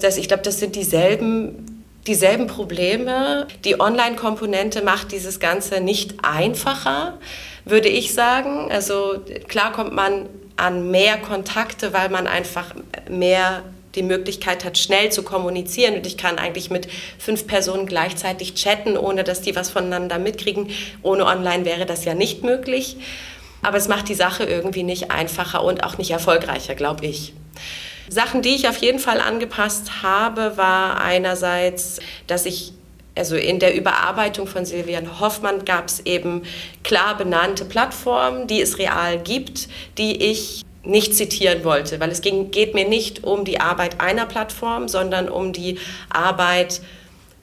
das, 0.00 0.16
ich 0.16 0.28
glaube, 0.28 0.44
das 0.44 0.58
sind 0.60 0.76
dieselben 0.76 1.68
dieselben 2.06 2.48
Probleme. 2.48 3.46
Die 3.64 3.78
Online-Komponente 3.78 4.82
macht 4.82 5.12
dieses 5.12 5.38
Ganze 5.38 5.80
nicht 5.80 6.24
einfacher, 6.24 7.18
würde 7.64 7.88
ich 7.88 8.12
sagen. 8.12 8.72
Also 8.72 9.20
klar 9.46 9.72
kommt 9.72 9.92
man 9.92 10.28
an 10.56 10.90
mehr 10.90 11.16
Kontakte, 11.16 11.92
weil 11.92 12.08
man 12.08 12.26
einfach 12.26 12.74
mehr 13.08 13.62
die 13.94 14.02
Möglichkeit 14.02 14.64
hat, 14.64 14.78
schnell 14.78 15.10
zu 15.12 15.22
kommunizieren. 15.22 15.94
Und 15.94 16.06
ich 16.06 16.16
kann 16.16 16.38
eigentlich 16.38 16.70
mit 16.70 16.88
fünf 17.18 17.46
Personen 17.46 17.86
gleichzeitig 17.86 18.54
chatten, 18.54 18.96
ohne 18.96 19.24
dass 19.24 19.42
die 19.42 19.54
was 19.54 19.70
voneinander 19.70 20.18
mitkriegen. 20.18 20.70
Ohne 21.02 21.26
Online 21.26 21.64
wäre 21.64 21.86
das 21.86 22.04
ja 22.04 22.14
nicht 22.14 22.42
möglich. 22.42 22.96
Aber 23.62 23.76
es 23.76 23.88
macht 23.88 24.08
die 24.08 24.14
Sache 24.14 24.44
irgendwie 24.44 24.82
nicht 24.82 25.10
einfacher 25.10 25.62
und 25.62 25.84
auch 25.84 25.98
nicht 25.98 26.10
erfolgreicher, 26.10 26.74
glaube 26.74 27.06
ich. 27.06 27.32
Sachen, 28.08 28.42
die 28.42 28.54
ich 28.54 28.68
auf 28.68 28.76
jeden 28.78 28.98
Fall 28.98 29.20
angepasst 29.20 30.02
habe, 30.02 30.56
war 30.56 31.00
einerseits, 31.00 32.00
dass 32.26 32.46
ich 32.46 32.72
also 33.14 33.36
in 33.36 33.58
der 33.58 33.74
Überarbeitung 33.74 34.46
von 34.46 34.64
Silvian 34.64 35.20
Hoffmann 35.20 35.64
gab 35.64 35.88
es 35.88 36.00
eben 36.00 36.42
klar 36.82 37.16
benannte 37.16 37.64
Plattformen, 37.64 38.46
die 38.46 38.60
es 38.60 38.78
real 38.78 39.18
gibt, 39.18 39.68
die 39.98 40.16
ich 40.22 40.62
nicht 40.84 41.14
zitieren 41.14 41.64
wollte, 41.64 42.00
weil 42.00 42.10
es 42.10 42.20
ging, 42.20 42.50
geht 42.50 42.74
mir 42.74 42.88
nicht 42.88 43.24
um 43.24 43.44
die 43.44 43.60
Arbeit 43.60 44.00
einer 44.00 44.26
Plattform, 44.26 44.88
sondern 44.88 45.28
um 45.28 45.52
die 45.52 45.78
Arbeit 46.10 46.80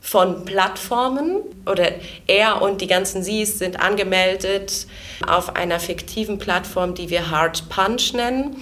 von 0.01 0.45
Plattformen 0.45 1.41
oder 1.65 1.91
er 2.27 2.61
und 2.61 2.81
die 2.81 2.87
ganzen 2.87 3.21
Sies 3.21 3.59
sind 3.59 3.79
angemeldet 3.79 4.87
auf 5.27 5.55
einer 5.55 5.79
fiktiven 5.79 6.37
Plattform, 6.37 6.95
die 6.95 7.09
wir 7.09 7.29
Hard 7.29 7.67
Punch 7.69 8.13
nennen. 8.13 8.55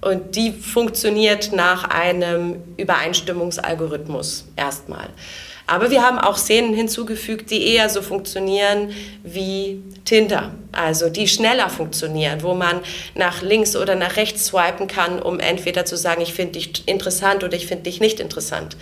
Und 0.00 0.34
die 0.34 0.52
funktioniert 0.52 1.52
nach 1.52 1.84
einem 1.84 2.62
Übereinstimmungsalgorithmus 2.76 4.46
erstmal. 4.56 5.08
Aber 5.70 5.92
wir 5.92 6.02
haben 6.02 6.18
auch 6.18 6.36
Szenen 6.36 6.74
hinzugefügt, 6.74 7.52
die 7.52 7.64
eher 7.64 7.88
so 7.88 8.02
funktionieren 8.02 8.90
wie 9.22 9.80
Tinder, 10.04 10.52
also 10.72 11.08
die 11.10 11.28
schneller 11.28 11.70
funktionieren, 11.70 12.42
wo 12.42 12.54
man 12.54 12.80
nach 13.14 13.40
links 13.40 13.76
oder 13.76 13.94
nach 13.94 14.16
rechts 14.16 14.46
swipen 14.46 14.88
kann, 14.88 15.22
um 15.22 15.38
entweder 15.38 15.84
zu 15.84 15.96
sagen, 15.96 16.22
ich 16.22 16.34
finde 16.34 16.54
dich 16.54 16.88
interessant 16.88 17.44
oder 17.44 17.54
ich 17.56 17.68
finde 17.68 17.84
dich 17.84 18.00
nicht 18.00 18.18
interessant. 18.18 18.76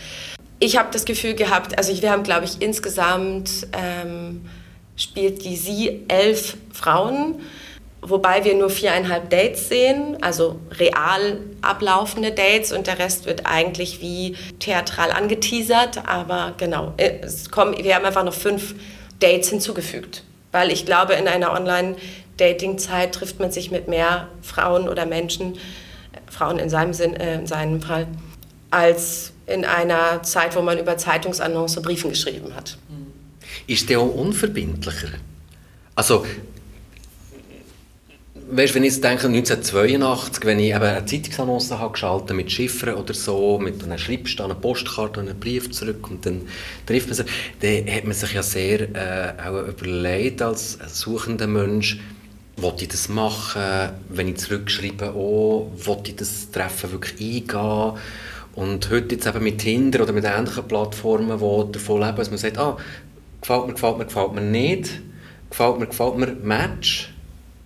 Ich 0.60 0.78
habe 0.78 0.88
das 0.90 1.04
Gefühl 1.04 1.34
gehabt, 1.34 1.76
also 1.76 2.00
wir 2.00 2.10
haben, 2.10 2.22
glaube 2.22 2.46
ich, 2.46 2.62
insgesamt 2.62 3.66
ähm, 3.74 4.46
spielt 4.96 5.44
die 5.44 5.56
sie 5.56 6.06
elf 6.08 6.56
Frauen 6.72 7.42
wobei 8.00 8.44
wir 8.44 8.54
nur 8.54 8.70
viereinhalb 8.70 9.30
Dates 9.30 9.68
sehen, 9.68 10.18
also 10.20 10.58
real 10.72 11.38
ablaufende 11.62 12.32
Dates 12.32 12.72
und 12.72 12.86
der 12.86 12.98
Rest 12.98 13.26
wird 13.26 13.46
eigentlich 13.46 14.00
wie 14.00 14.36
theatral 14.60 15.10
angeteasert, 15.10 16.06
aber 16.06 16.54
genau, 16.56 16.94
es 16.96 17.50
kommen, 17.50 17.76
wir 17.82 17.94
haben 17.94 18.04
einfach 18.04 18.24
noch 18.24 18.34
fünf 18.34 18.74
Dates 19.20 19.50
hinzugefügt, 19.50 20.22
weil 20.52 20.70
ich 20.70 20.86
glaube, 20.86 21.14
in 21.14 21.26
einer 21.26 21.52
Online-Dating-Zeit 21.52 23.14
trifft 23.14 23.40
man 23.40 23.50
sich 23.50 23.70
mit 23.70 23.88
mehr 23.88 24.28
Frauen 24.42 24.88
oder 24.88 25.06
Menschen, 25.06 25.58
Frauen 26.30 26.58
in 26.58 26.70
seinem, 26.70 26.94
Sinn, 26.94 27.14
äh, 27.14 27.34
in 27.34 27.46
seinem 27.46 27.82
Fall, 27.82 28.06
als 28.70 29.32
in 29.46 29.64
einer 29.64 30.22
Zeit, 30.22 30.54
wo 30.54 30.62
man 30.62 30.78
über 30.78 30.98
Zeitungsannoncen 30.98 31.82
Briefen 31.82 32.10
geschrieben 32.10 32.54
hat. 32.54 32.76
Ist 33.66 33.88
der 33.88 34.00
auch 34.00 34.14
unverbindlicher? 34.14 35.08
Also 35.94 36.24
weißt, 38.50 38.74
wenn 38.74 38.84
ich 38.84 38.94
jetzt 38.94 39.04
denke, 39.04 39.26
1982, 39.26 40.44
wenn 40.44 40.58
ich 40.58 40.70
eben 40.70 40.82
eine 40.82 41.04
Zeitungsannonce 41.04 41.78
habe 41.78 41.92
geschaltet 41.92 42.36
mit 42.36 42.50
Chiffren 42.50 42.94
oder 42.94 43.14
so, 43.14 43.58
mit 43.58 43.82
einer 43.84 43.98
schreibst 43.98 44.40
eine 44.40 44.54
Postkarte 44.54 45.20
und 45.20 45.28
einen 45.28 45.38
Brief 45.38 45.70
zurück 45.70 46.10
und 46.10 46.24
dann 46.24 46.42
trifft 46.86 47.08
man 47.08 47.14
sich, 47.14 47.26
dann 47.60 47.94
hat 47.94 48.04
man 48.04 48.14
sich 48.14 48.32
ja 48.32 48.42
sehr 48.42 48.80
äh, 48.94 49.32
auch 49.46 49.68
überlegt 49.68 50.40
als 50.42 50.78
suchender 50.86 51.46
Mensch, 51.46 52.00
wollte 52.56 52.84
ich 52.84 52.88
das 52.88 53.08
machen, 53.08 53.92
wenn 54.08 54.28
ich 54.28 54.38
zurückschreibe, 54.38 55.14
oh, 55.14 55.70
wollte 55.76 56.10
ich 56.10 56.16
das 56.16 56.50
Treffen 56.50 56.92
wirklich 56.92 57.20
eingehen? 57.20 57.92
Und 58.54 58.90
heute 58.90 59.14
jetzt 59.14 59.26
eben 59.26 59.44
mit 59.44 59.58
Tinder 59.58 60.02
oder 60.02 60.12
mit 60.12 60.24
ähnlichen 60.24 60.66
Plattformen, 60.66 61.38
die 61.38 61.72
davon 61.72 62.00
leben, 62.00 62.16
dass 62.16 62.30
man 62.30 62.38
sagt, 62.38 62.58
ah, 62.58 62.76
gefällt 63.40 63.66
mir, 63.68 63.74
gefällt 63.74 63.98
mir, 63.98 64.04
gefällt 64.06 64.32
mir 64.32 64.40
nicht, 64.40 65.00
gefällt 65.48 65.78
mir, 65.78 65.86
gefällt 65.86 66.16
mir, 66.16 66.36
Match, 66.42 67.12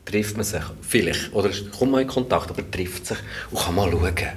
trifft 0.05 0.37
man 0.37 0.45
sich 0.45 0.63
vielleicht, 0.81 1.33
oder 1.33 1.51
kommt 1.77 1.93
man 1.93 2.03
in 2.03 2.09
Kontakt, 2.09 2.51
aber 2.51 2.69
trifft 2.71 3.07
sich 3.07 3.19
und 3.51 3.61
kann 3.61 3.75
mal 3.75 3.91
schauen. 3.91 4.29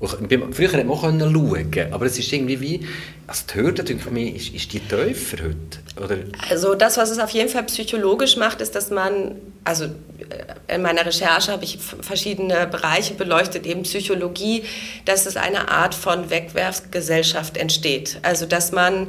Und 0.00 0.54
früher 0.54 0.68
konnte 0.68 0.84
man 0.84 0.96
auch 0.96 1.02
schauen, 1.02 1.92
aber 1.92 2.06
es 2.06 2.18
ist 2.18 2.32
irgendwie 2.32 2.60
wie, 2.60 2.86
also 3.26 3.44
die 3.48 3.58
Hürde, 3.58 3.84
denke 3.84 4.20
ich, 4.20 4.36
ist, 4.36 4.54
ist 4.54 4.72
die 4.72 4.80
tiefer 4.80 5.44
heute, 5.44 6.02
oder? 6.04 6.18
Also 6.50 6.74
das, 6.74 6.96
was 6.98 7.10
es 7.10 7.18
auf 7.18 7.30
jeden 7.30 7.48
Fall 7.48 7.62
psychologisch 7.64 8.36
macht, 8.36 8.60
ist, 8.60 8.74
dass 8.74 8.90
man, 8.90 9.36
also 9.62 9.84
äh, 9.84 10.74
in 10.74 10.82
meiner 10.82 11.06
Recherche 11.06 11.52
habe 11.52 11.64
ich 11.64 11.78
verschiedene 11.78 12.66
Bereiche 12.66 13.14
beleuchtet, 13.14 13.66
eben 13.66 13.84
Psychologie, 13.84 14.64
dass 15.06 15.24
es 15.26 15.36
eine 15.36 15.70
Art 15.70 15.94
von 15.94 16.28
Wegwerfgesellschaft 16.28 17.56
entsteht. 17.56 18.18
Also 18.22 18.44
dass 18.44 18.72
man 18.72 19.06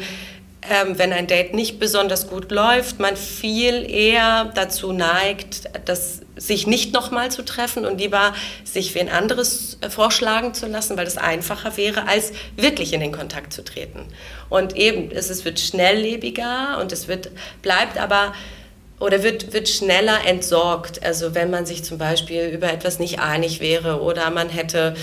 ähm, 0.69 0.97
wenn 0.97 1.13
ein 1.13 1.27
Date 1.27 1.53
nicht 1.53 1.79
besonders 1.79 2.27
gut 2.27 2.51
läuft, 2.51 2.99
man 2.99 3.15
viel 3.15 3.89
eher 3.89 4.51
dazu 4.55 4.91
neigt, 4.91 5.69
das, 5.85 6.21
sich 6.37 6.67
nicht 6.67 6.93
nochmal 6.93 7.31
zu 7.31 7.43
treffen 7.43 7.85
und 7.85 7.99
lieber 7.99 8.33
sich 8.63 8.99
ein 8.99 9.09
anderes 9.09 9.77
äh, 9.81 9.89
vorschlagen 9.89 10.53
zu 10.53 10.67
lassen, 10.67 10.97
weil 10.97 11.05
das 11.05 11.17
einfacher 11.17 11.77
wäre, 11.77 12.07
als 12.07 12.31
wirklich 12.55 12.93
in 12.93 12.99
den 12.99 13.11
Kontakt 13.11 13.53
zu 13.53 13.63
treten. 13.63 14.05
Und 14.49 14.75
eben, 14.75 15.11
es, 15.11 15.29
es 15.29 15.45
wird 15.45 15.59
schnelllebiger 15.59 16.77
und 16.81 16.91
es 16.91 17.07
wird, 17.07 17.31
bleibt 17.61 17.97
aber 17.97 18.33
oder 18.99 19.23
wird, 19.23 19.53
wird 19.53 19.67
schneller 19.67 20.25
entsorgt. 20.25 21.03
Also 21.03 21.35
wenn 21.35 21.49
man 21.49 21.65
sich 21.65 21.83
zum 21.83 21.97
Beispiel 21.97 22.47
über 22.47 22.71
etwas 22.71 22.99
nicht 22.99 23.19
einig 23.19 23.59
wäre 23.59 24.01
oder 24.01 24.29
man 24.29 24.49
hätte 24.49 24.95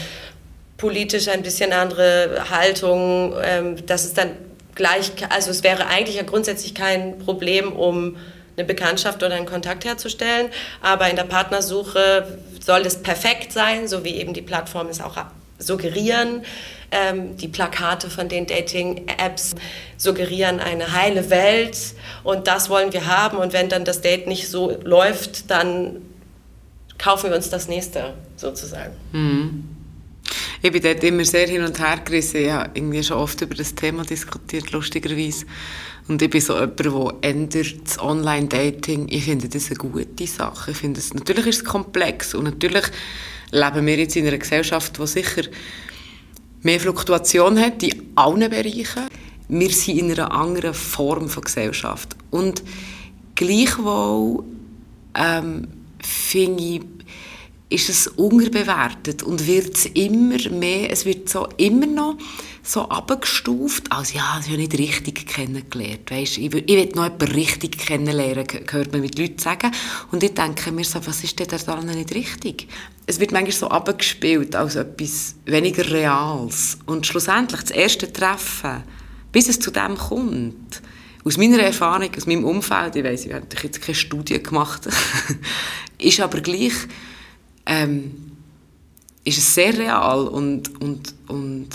politisch 0.77 1.29
ein 1.29 1.43
bisschen 1.43 1.73
andere 1.73 2.47
Haltung, 2.51 3.35
ähm, 3.43 3.87
dass 3.87 4.05
es 4.05 4.15
dann 4.15 4.31
gleich, 4.75 5.13
also 5.29 5.51
es 5.51 5.63
wäre 5.63 5.87
eigentlich 5.87 6.17
ja 6.17 6.23
grundsätzlich 6.23 6.75
kein 6.75 7.19
Problem, 7.19 7.73
um 7.73 8.17
eine 8.57 8.67
Bekanntschaft 8.67 9.23
oder 9.23 9.35
einen 9.35 9.47
Kontakt 9.47 9.85
herzustellen, 9.85 10.51
aber 10.81 11.09
in 11.09 11.17
der 11.17 11.25
Partnersuche 11.25 12.39
soll 12.61 12.83
es 12.83 13.03
perfekt 13.03 13.53
sein, 13.53 13.89
so 13.89 14.05
wie 14.05 14.17
eben 14.17 14.35
die 14.35 14.43
Plattformen 14.43 14.91
es 14.91 15.01
auch 15.01 15.17
suggerieren. 15.59 16.45
Ähm, 16.91 17.37
die 17.39 17.49
Plakate 17.49 18.11
von 18.11 18.29
den 18.29 18.47
Dating-Apps 18.47 19.55
suggerieren 19.97 20.61
eine 20.61 20.93
heile 20.93 21.31
Welt 21.31 21.79
und 22.23 22.47
das 22.47 22.69
wollen 22.69 22.93
wir 22.93 23.07
haben 23.07 23.39
und 23.39 23.55
wenn 23.55 23.71
dann 23.71 23.87
das 23.87 24.03
Date 24.03 24.27
nicht 24.27 24.51
so 24.51 24.79
läuft, 24.83 25.51
dann 25.51 26.03
kaufen 26.99 27.31
wir 27.31 27.37
uns 27.37 27.49
das 27.49 27.69
nächste 27.69 28.13
sozusagen. 28.37 28.93
Mhm. 29.13 29.72
Ich 30.65 30.71
bin 30.71 30.81
dort 30.81 31.03
immer 31.03 31.25
sehr 31.25 31.49
hin 31.49 31.65
und 31.65 31.81
her 31.81 32.01
gerissen. 32.05 32.37
Ich 32.37 32.51
habe 32.53 32.71
irgendwie 32.75 33.03
schon 33.03 33.17
oft 33.17 33.41
über 33.41 33.57
das 33.57 33.75
Thema 33.75 34.05
diskutiert, 34.05 34.71
lustigerweise. 34.71 35.45
Und 36.07 36.23
ich 36.23 36.31
bin 36.31 36.41
so 36.41 36.55
jemand, 36.55 36.79
der 36.79 37.15
ändert 37.31 37.75
das 37.85 37.99
Online-Dating. 37.99 39.09
Ich 39.09 39.25
finde 39.25 39.49
das 39.49 39.67
eine 39.67 39.77
gute 39.77 40.27
Sache. 40.29 40.71
Ich 40.71 40.77
finde 40.77 41.01
es, 41.01 41.15
natürlich 41.15 41.47
ist 41.49 41.57
es 41.63 41.65
komplex 41.65 42.35
und 42.35 42.45
natürlich 42.45 42.85
leben 43.51 43.87
wir 43.87 43.97
jetzt 43.97 44.15
in 44.15 44.25
einer 44.27 44.39
Gesellschaft, 44.39 44.99
die 44.99 45.07
sicher 45.09 45.43
mehr 46.63 46.79
Fluktuation 46.79 47.59
hat 47.59 47.83
in 47.83 48.13
allen 48.15 48.49
Bereichen. 48.49 49.09
Wir 49.49 49.71
sind 49.71 49.99
in 49.99 50.13
einer 50.13 50.31
anderen 50.31 50.75
Form 50.75 51.29
von 51.29 51.43
Gesellschaft. 51.43 52.15
Und 52.31 52.63
gleichwohl 53.35 54.45
ähm, 55.17 55.67
finde 55.99 56.63
ich, 56.63 56.81
ist 57.73 57.89
es 57.89 58.07
unterbewertet 58.07 59.23
und 59.23 59.47
wird 59.47 59.87
immer 59.95 60.39
mehr, 60.51 60.91
es 60.91 61.07
wird 61.07 61.29
so 61.29 61.49
immer 61.57 61.87
noch 61.87 62.19
so 62.63 62.89
abgestuft, 62.89 63.91
als 63.91 64.13
ja, 64.13 64.39
ist 64.39 64.49
ja 64.49 64.57
nicht 64.57 64.79
richtig 64.79 65.27
kennengelernt, 65.27 66.11
weißt, 66.11 66.39
ich, 66.39 66.53
will, 66.53 66.63
ich 66.67 66.77
will 66.77 66.91
noch 66.95 67.05
jemanden 67.05 67.33
richtig 67.33 67.79
kennenlernen, 67.79 68.47
hört 68.71 68.93
man 68.93 69.01
mit 69.01 69.19
Leuten 69.19 69.39
sagen, 69.39 69.73
und 70.13 70.23
ich 70.23 70.35
denke 70.35 70.71
mir 70.71 70.85
so, 70.85 71.05
was 71.07 71.25
ist 71.25 71.39
denn 71.39 71.49
da 71.49 71.81
nicht 71.83 72.15
richtig? 72.15 72.69
Es 73.07 73.19
wird 73.19 73.33
manchmal 73.33 73.53
so 73.53 73.69
abgespielt 73.69 74.55
als 74.55 74.77
etwas 74.77 75.35
weniger 75.45 75.91
Reales. 75.91 76.79
Und 76.87 77.05
schlussendlich 77.05 77.63
das 77.63 77.71
erste 77.73 78.13
Treffen, 78.13 78.85
bis 79.33 79.49
es 79.49 79.59
zu 79.59 79.73
dem 79.73 79.97
kommt, 79.97 80.83
aus 81.25 81.37
meiner 81.37 81.59
Erfahrung, 81.61 82.11
aus 82.17 82.27
meinem 82.27 82.45
Umfeld, 82.45 82.95
ich 82.97 83.05
weiß, 83.05 83.27
ich 83.27 83.33
habe 83.33 83.47
jetzt 83.63 83.81
keine 83.81 83.95
Studie 83.95 84.41
gemacht, 84.43 84.89
ist 85.99 86.21
aber 86.21 86.41
gleich, 86.41 86.75
ähm, 87.67 88.33
ist 89.25 89.39
es 89.39 89.55
sehr 89.55 89.77
real 89.77 90.27
und, 90.29 90.81
und, 90.81 91.15
und 91.29 91.69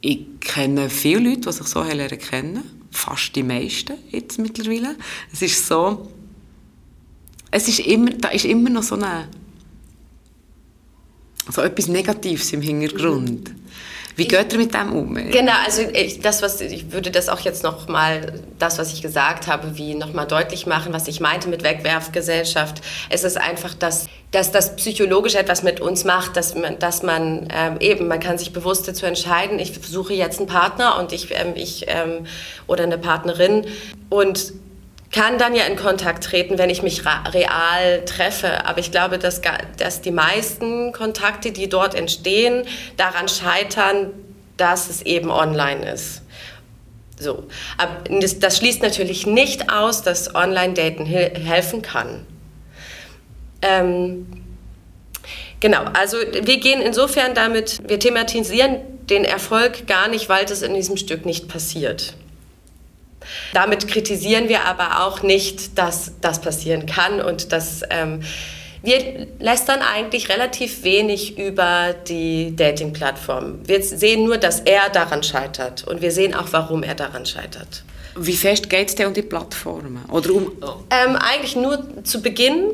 ich 0.00 0.26
kenne 0.40 0.90
viele 0.90 1.30
Leute, 1.30 1.40
die 1.40 1.52
sich 1.52 1.66
so 1.66 1.82
lernen 1.82 2.18
kennen, 2.18 2.62
fast 2.90 3.34
die 3.34 3.42
meisten 3.42 3.94
jetzt 4.10 4.38
mittlerweile. 4.38 4.96
Es 5.32 5.42
ist 5.42 5.66
so, 5.66 6.10
es 7.50 7.68
ist 7.68 7.80
immer, 7.80 8.10
da 8.10 8.28
ist 8.28 8.44
immer 8.44 8.70
noch 8.70 8.82
so 8.82 8.94
eine 8.94 9.28
so 11.50 11.62
etwas 11.62 11.88
Negatives 11.88 12.52
im 12.52 12.62
Hintergrund. 12.62 13.50
Wie 14.20 14.28
geht 14.28 14.52
ihr 14.52 14.58
mit 14.58 14.74
dem 14.74 14.92
um? 14.92 15.14
Genau, 15.14 15.54
also 15.64 15.80
ich, 15.94 16.20
das, 16.20 16.42
was, 16.42 16.60
ich 16.60 16.92
würde 16.92 17.10
das 17.10 17.30
auch 17.30 17.40
jetzt 17.40 17.62
noch 17.62 17.88
mal, 17.88 18.34
das, 18.58 18.78
was 18.78 18.92
ich 18.92 19.00
gesagt 19.00 19.46
habe, 19.46 19.78
wie 19.78 19.94
noch 19.94 20.12
mal 20.12 20.26
deutlich 20.26 20.66
machen, 20.66 20.92
was 20.92 21.08
ich 21.08 21.20
meinte 21.20 21.48
mit 21.48 21.62
Wegwerfgesellschaft. 21.62 22.82
Es 23.08 23.24
ist 23.24 23.38
einfach, 23.38 23.72
dass, 23.72 24.08
dass 24.30 24.52
das 24.52 24.76
psychologisch 24.76 25.36
etwas 25.36 25.62
mit 25.62 25.80
uns 25.80 26.04
macht, 26.04 26.36
dass 26.36 26.54
man, 26.54 26.78
dass 26.78 27.02
man 27.02 27.48
ähm, 27.50 27.78
eben, 27.80 28.08
man 28.08 28.20
kann 28.20 28.36
sich 28.36 28.52
bewusst 28.52 28.86
dazu 28.86 29.06
entscheiden, 29.06 29.58
ich 29.58 29.72
suche 29.82 30.12
jetzt 30.12 30.38
einen 30.38 30.48
Partner 30.48 30.98
und 30.98 31.14
ich, 31.14 31.30
ähm, 31.30 31.54
ich 31.54 31.86
ähm, 31.88 32.26
oder 32.66 32.84
eine 32.84 32.98
Partnerin 32.98 33.64
und 34.10 34.52
kann 35.12 35.38
dann 35.38 35.54
ja 35.54 35.64
in 35.64 35.76
Kontakt 35.76 36.24
treten, 36.24 36.56
wenn 36.58 36.70
ich 36.70 36.82
mich 36.82 37.02
real 37.04 38.04
treffe. 38.04 38.64
Aber 38.64 38.78
ich 38.78 38.90
glaube, 38.92 39.18
dass, 39.18 39.40
dass 39.76 40.02
die 40.02 40.12
meisten 40.12 40.92
Kontakte, 40.92 41.50
die 41.50 41.68
dort 41.68 41.94
entstehen, 41.94 42.64
daran 42.96 43.28
scheitern, 43.28 44.10
dass 44.56 44.88
es 44.88 45.02
eben 45.02 45.30
online 45.30 45.90
ist. 45.92 46.22
So. 47.18 47.44
Aber 47.76 48.18
das, 48.20 48.38
das 48.38 48.56
schließt 48.58 48.82
natürlich 48.82 49.26
nicht 49.26 49.70
aus, 49.72 50.02
dass 50.02 50.34
Online-Daten 50.34 51.04
helfen 51.04 51.82
kann. 51.82 52.26
Ähm, 53.62 54.26
genau, 55.58 55.84
also 55.92 56.16
wir 56.18 56.60
gehen 56.60 56.80
insofern 56.80 57.34
damit, 57.34 57.80
wir 57.86 57.98
thematisieren 57.98 58.76
den 59.10 59.24
Erfolg 59.24 59.86
gar 59.86 60.08
nicht, 60.08 60.28
weil 60.28 60.46
das 60.46 60.62
in 60.62 60.72
diesem 60.72 60.96
Stück 60.96 61.26
nicht 61.26 61.48
passiert. 61.48 62.14
Damit 63.52 63.88
kritisieren 63.88 64.48
wir 64.48 64.64
aber 64.64 65.04
auch 65.06 65.22
nicht, 65.22 65.78
dass 65.78 66.12
das 66.20 66.40
passieren 66.40 66.86
kann 66.86 67.20
und 67.20 67.52
dass 67.52 67.82
ähm, 67.90 68.22
wir 68.82 69.26
lästern 69.38 69.80
eigentlich 69.82 70.30
relativ 70.30 70.84
wenig 70.84 71.38
über 71.38 71.94
die 72.08 72.56
Dating-Plattform. 72.56 73.58
Wir 73.66 73.82
sehen 73.82 74.24
nur, 74.24 74.38
dass 74.38 74.60
er 74.60 74.88
daran 74.88 75.22
scheitert 75.22 75.86
und 75.86 76.00
wir 76.00 76.10
sehen 76.10 76.34
auch, 76.34 76.46
warum 76.52 76.82
er 76.82 76.94
daran 76.94 77.26
scheitert. 77.26 77.82
Wie 78.16 78.36
fest 78.36 78.70
geht 78.70 78.88
es 78.88 78.94
denn 78.94 79.08
um 79.08 79.14
die 79.14 79.22
Plattformen? 79.22 80.00
Oder 80.10 80.32
um 80.32 80.52
ähm, 80.90 81.16
eigentlich 81.16 81.56
nur 81.56 82.04
zu 82.04 82.22
Beginn 82.22 82.70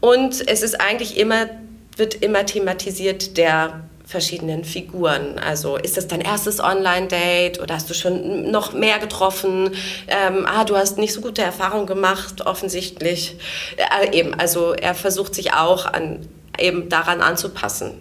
und 0.00 0.48
es 0.48 0.62
ist 0.62 0.80
eigentlich 0.80 1.16
immer, 1.16 1.48
wird 1.96 2.14
immer 2.16 2.44
thematisiert 2.44 3.36
der 3.38 3.84
verschiedenen 4.06 4.64
Figuren. 4.64 5.38
Also 5.38 5.76
ist 5.76 5.96
das 5.96 6.06
dein 6.06 6.20
erstes 6.20 6.60
Online-Date 6.60 7.60
oder 7.60 7.74
hast 7.74 7.90
du 7.90 7.94
schon 7.94 8.50
noch 8.52 8.72
mehr 8.72 9.00
getroffen? 9.00 9.72
Ähm, 10.06 10.46
ah, 10.46 10.64
du 10.64 10.76
hast 10.76 10.96
nicht 10.96 11.12
so 11.12 11.20
gute 11.20 11.42
Erfahrungen 11.42 11.86
gemacht, 11.86 12.46
offensichtlich. 12.46 13.36
Äh, 13.76 14.16
eben, 14.16 14.32
also 14.34 14.72
er 14.74 14.94
versucht 14.94 15.34
sich 15.34 15.52
auch 15.54 15.86
an, 15.86 16.20
eben 16.58 16.88
daran 16.88 17.20
anzupassen 17.20 17.94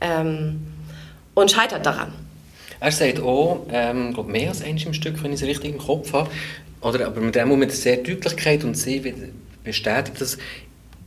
ähm, 0.00 0.66
und 1.34 1.52
scheitert 1.52 1.86
daran. 1.86 2.12
Er 2.80 2.90
sagt 2.90 3.20
auch, 3.20 3.66
ähm, 3.70 4.14
glaub, 4.14 4.26
mehr 4.26 4.48
als 4.48 4.62
eins 4.62 4.84
im 4.84 4.94
Stück, 4.94 5.22
wenn 5.22 5.32
ich 5.32 5.40
es 5.40 5.46
richtig 5.46 5.70
im 5.70 5.78
Kopf 5.78 6.12
habe, 6.12 6.28
oder, 6.80 7.06
aber 7.06 7.20
mit 7.20 7.36
dem 7.36 7.48
Moment 7.48 7.72
sehr 7.72 7.98
Deutlichkeit 7.98 8.64
und 8.64 8.76
sie 8.76 9.14
bestätigt 9.62 10.20
das, 10.20 10.38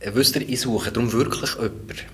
er 0.00 0.14
wüsste, 0.14 0.42
ich 0.42 0.60
suche 0.60 0.90
darum 0.90 1.12
wirklich 1.12 1.54
jemanden 1.54 2.06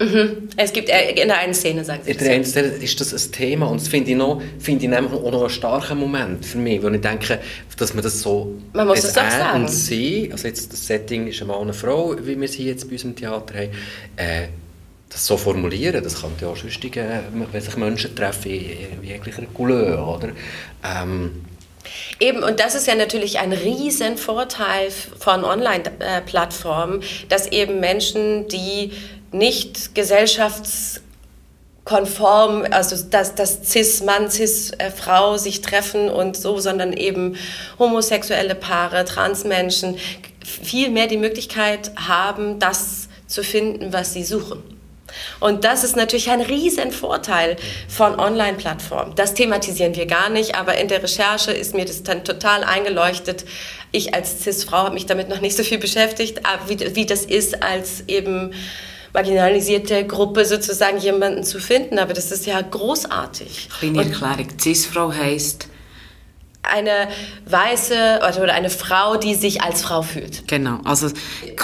Mhm. 0.00 0.48
Es 0.56 0.72
gibt 0.72 0.88
in 0.88 1.28
der 1.28 1.38
einen 1.38 1.54
Szene, 1.54 1.84
sagen 1.84 2.02
Sie. 2.04 2.12
In 2.12 2.18
der 2.18 2.32
einen 2.32 2.44
Szene 2.44 2.68
ist 2.68 3.00
das 3.00 3.12
ein 3.12 3.32
Thema 3.32 3.66
und 3.66 3.80
das 3.80 3.88
finde 3.88 4.10
ich, 4.12 4.16
noch, 4.16 4.40
find 4.60 4.82
ich 4.82 4.88
nämlich 4.88 5.12
auch 5.12 5.30
noch 5.32 5.40
einen 5.40 5.50
starken 5.50 5.98
Moment 5.98 6.46
für 6.46 6.58
mich, 6.58 6.80
wo 6.82 6.88
ich 6.88 7.00
denke, 7.00 7.40
dass 7.76 7.94
man 7.94 8.04
das 8.04 8.20
so 8.20 8.54
man 8.72 8.86
muss 8.86 9.02
es 9.02 9.18
auch 9.18 9.28
sagen. 9.28 9.62
und 9.62 9.68
sie, 9.68 10.28
also 10.30 10.46
jetzt 10.46 10.72
das 10.72 10.86
Setting 10.86 11.26
ist 11.26 11.40
ein 11.40 11.48
Mann 11.48 11.56
und 11.56 11.62
eine 11.64 11.72
Frau, 11.72 12.14
wie 12.20 12.40
wir 12.40 12.48
sie 12.48 12.66
jetzt 12.66 12.86
bei 12.86 12.92
uns 12.92 13.04
im 13.04 13.16
Theater 13.16 13.54
haben, 13.54 13.70
äh, 14.16 14.48
das 15.08 15.26
so 15.26 15.36
formulieren, 15.36 16.02
das 16.04 16.20
kann 16.20 16.30
ja 16.40 16.48
auch 16.48 16.56
sonst, 16.56 16.84
äh, 16.84 17.20
wenn 17.50 17.60
sich 17.60 17.76
Menschen 17.76 18.14
treffen, 18.14 18.52
in 18.52 19.02
jeglicher 19.02 19.42
Couleur, 19.52 20.16
oder? 20.16 20.28
Ähm, 20.84 21.44
Eben, 22.20 22.42
und 22.42 22.60
das 22.60 22.74
ist 22.74 22.86
ja 22.86 22.94
natürlich 22.94 23.38
ein 23.38 23.52
Riesenvorteil 23.52 24.90
von 25.18 25.44
Online-Plattformen, 25.44 27.02
dass 27.28 27.46
eben 27.46 27.80
Menschen, 27.80 28.48
die 28.48 28.92
nicht 29.32 29.94
gesellschaftskonform, 29.94 32.66
also 32.70 32.96
dass, 33.10 33.34
dass 33.34 33.64
Cis-Mann, 33.64 34.30
Cis-Frau 34.30 35.36
sich 35.36 35.60
treffen 35.60 36.08
und 36.08 36.36
so, 36.36 36.58
sondern 36.58 36.92
eben 36.92 37.36
homosexuelle 37.78 38.54
Paare, 38.54 39.04
Transmenschen 39.04 39.96
viel 40.44 40.90
mehr 40.90 41.06
die 41.06 41.18
Möglichkeit 41.18 41.92
haben, 41.96 42.58
das 42.58 43.08
zu 43.26 43.44
finden, 43.44 43.92
was 43.92 44.14
sie 44.14 44.24
suchen. 44.24 44.62
Und 45.40 45.64
das 45.64 45.84
ist 45.84 45.96
natürlich 45.96 46.30
ein 46.30 46.40
Riesenvorteil 46.40 47.56
von 47.88 48.18
Online-Plattformen. 48.18 49.14
Das 49.14 49.34
thematisieren 49.34 49.96
wir 49.96 50.06
gar 50.06 50.28
nicht, 50.28 50.54
aber 50.54 50.76
in 50.76 50.88
der 50.88 51.02
Recherche 51.02 51.52
ist 51.52 51.74
mir 51.74 51.84
das 51.84 52.02
dann 52.02 52.24
total 52.24 52.64
eingeleuchtet. 52.64 53.44
Ich 53.90 54.14
als 54.14 54.42
Cis-Frau 54.42 54.78
habe 54.78 54.94
mich 54.94 55.06
damit 55.06 55.28
noch 55.28 55.40
nicht 55.40 55.56
so 55.56 55.62
viel 55.62 55.78
beschäftigt, 55.78 56.40
wie, 56.66 56.94
wie 56.94 57.06
das 57.06 57.24
ist 57.24 57.62
als 57.62 58.04
eben 58.06 58.52
marginalisierte 59.12 60.06
Gruppe 60.06 60.44
sozusagen 60.44 60.98
jemanden 60.98 61.44
zu 61.44 61.58
finden. 61.58 61.98
Aber 61.98 62.12
das 62.12 62.30
ist 62.30 62.46
ja 62.46 62.60
großartig. 62.60 63.68
Erklärung. 63.82 64.48
Cis-Frau 64.60 65.12
heisst? 65.12 65.68
eine 66.68 67.08
weiße 67.46 68.20
oder 68.20 68.54
eine 68.54 68.70
Frau, 68.70 69.16
die 69.16 69.34
sich 69.34 69.62
als 69.62 69.82
Frau 69.82 70.02
fühlt. 70.02 70.46
Genau, 70.48 70.80
also 70.84 71.08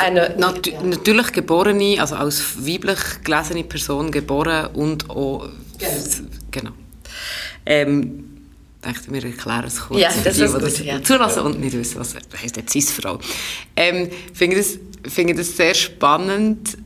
eine, 0.00 0.35
nat 0.38 0.66
ja. 0.66 0.83
natürlich 0.83 1.33
geborene, 1.33 2.00
also 2.00 2.16
als 2.16 2.66
weiblich 2.66 2.98
gelesene 3.22 3.64
Person 3.64 4.11
geboren 4.11 4.68
und 4.74 5.11
auch 5.11 5.48
genau. 5.78 5.92
genau. 6.50 6.70
Ähm, 7.66 8.30
ich 8.83 8.92
dachte, 8.92 9.12
wir 9.12 9.24
erklären 9.24 9.64
es 9.64 9.80
kurz. 9.80 10.00
Ja, 10.00 10.11
das 10.24 10.37
die, 10.37 10.42
ist 10.42 10.52
gut, 10.52 10.78
ja. 10.85 11.02
Zulassen 11.02 11.38
ja. 11.38 11.44
und 11.44 11.61
nicht 11.61 11.72
wissen, 11.72 12.00
was 12.00 12.14
heisst 12.14 12.59
eine 12.59 12.68
Cis-Frau. 12.68 13.18
Ähm, 13.76 14.11
finde 14.33 14.57
das, 14.57 14.78
finde 15.09 15.35
das 15.35 15.57
sehr 15.57 15.74
spannend, 15.74 16.76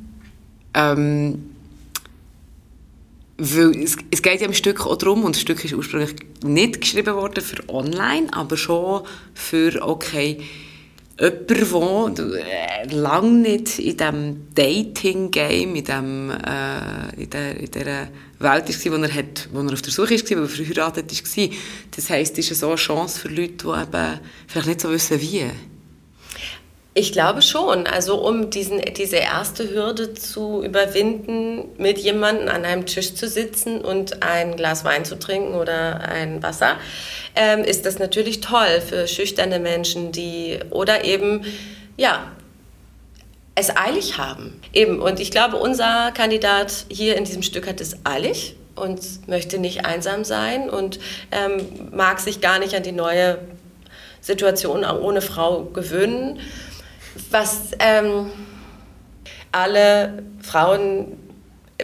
ähm, 0.78 1.54
weil 3.36 3.82
es, 3.82 3.96
es, 4.10 4.22
geht 4.22 4.40
ja 4.40 4.46
im 4.46 4.54
Stück 4.54 4.84
auch 4.86 4.96
darum, 4.96 5.24
und 5.24 5.34
das 5.34 5.42
Stück 5.42 5.64
ist 5.64 5.74
ursprünglich 5.74 6.14
nicht 6.44 6.80
geschrieben 6.80 7.14
worden 7.14 7.42
für 7.42 7.68
online, 7.68 8.28
aber 8.32 8.56
schon 8.56 9.02
für, 9.34 9.80
okay, 9.82 10.38
jemand, 11.20 12.18
der 12.18 12.24
äh, 12.34 12.94
lange 12.94 13.30
nicht 13.30 13.78
in 13.78 13.96
diesem 13.96 14.54
Dating-Game, 14.54 15.74
in, 15.74 15.84
dem, 15.84 16.30
äh, 16.30 17.22
in, 17.22 17.30
der, 17.30 17.56
in 17.56 17.70
dieser 17.70 18.08
Welt 18.38 18.86
war, 18.86 18.92
wo 18.98 19.02
er, 19.02 19.14
hat, 19.14 19.48
wo 19.52 19.60
er 19.60 19.72
auf 19.72 19.82
der 19.82 19.92
Suche 19.92 20.14
war, 20.14 20.38
wo 20.38 20.42
er 20.42 20.48
verheiratet 20.48 21.12
war. 21.12 21.48
Das 21.96 22.10
heisst, 22.10 22.38
es 22.38 22.50
ist 22.50 22.60
so 22.60 22.68
eine 22.68 22.76
Chance 22.76 23.18
für 23.18 23.28
Leute, 23.28 23.64
die 23.64 23.82
eben 23.82 24.20
vielleicht 24.46 24.68
nicht 24.68 24.80
so 24.80 24.90
wissen, 24.90 25.20
wie. 25.20 25.46
Ich 26.98 27.12
glaube 27.12 27.42
schon. 27.42 27.86
Also 27.86 28.16
um 28.16 28.50
diesen, 28.50 28.80
diese 28.80 29.18
erste 29.18 29.70
Hürde 29.70 30.14
zu 30.14 30.64
überwinden, 30.64 31.66
mit 31.78 31.96
jemandem 31.98 32.48
an 32.48 32.64
einem 32.64 32.86
Tisch 32.86 33.14
zu 33.14 33.28
sitzen 33.28 33.82
und 33.82 34.24
ein 34.24 34.56
Glas 34.56 34.84
Wein 34.84 35.04
zu 35.04 35.16
trinken 35.16 35.54
oder 35.54 36.00
ein 36.00 36.42
Wasser, 36.42 36.76
ähm, 37.36 37.62
ist 37.62 37.86
das 37.86 38.00
natürlich 38.00 38.40
toll 38.40 38.80
für 38.84 39.06
schüchterne 39.06 39.60
Menschen, 39.60 40.10
die 40.10 40.58
oder 40.70 41.04
eben 41.04 41.44
ja 41.96 42.32
es 43.54 43.76
eilig 43.76 44.18
haben. 44.18 44.60
Eben. 44.72 45.00
Und 45.00 45.20
ich 45.20 45.30
glaube, 45.30 45.56
unser 45.56 46.10
Kandidat 46.10 46.86
hier 46.88 47.16
in 47.16 47.22
diesem 47.22 47.44
Stück 47.44 47.68
hat 47.68 47.80
es 47.80 47.94
eilig 48.02 48.56
und 48.74 49.28
möchte 49.28 49.58
nicht 49.60 49.86
einsam 49.86 50.24
sein 50.24 50.68
und 50.68 50.98
ähm, 51.30 51.64
mag 51.92 52.18
sich 52.18 52.40
gar 52.40 52.58
nicht 52.58 52.74
an 52.74 52.82
die 52.82 52.90
neue 52.90 53.38
Situation 54.20 54.84
ohne 54.84 55.20
Frau 55.20 55.62
gewöhnen 55.62 56.40
was, 57.30 57.72
ähm, 57.78 58.30
alle 59.52 60.22
Frauen, 60.42 61.18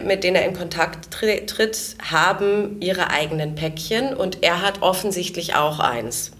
mit 0.03 0.23
denen 0.23 0.35
er 0.35 0.45
in 0.45 0.55
Kontakt 0.55 1.11
tritt, 1.11 1.95
haben 2.11 2.81
ihre 2.81 3.09
eigenen 3.09 3.55
Päckchen 3.55 4.13
und 4.13 4.43
er 4.43 4.61
hat 4.61 4.81
offensichtlich 4.81 5.55
auch 5.55 5.79
eins. 5.79 6.31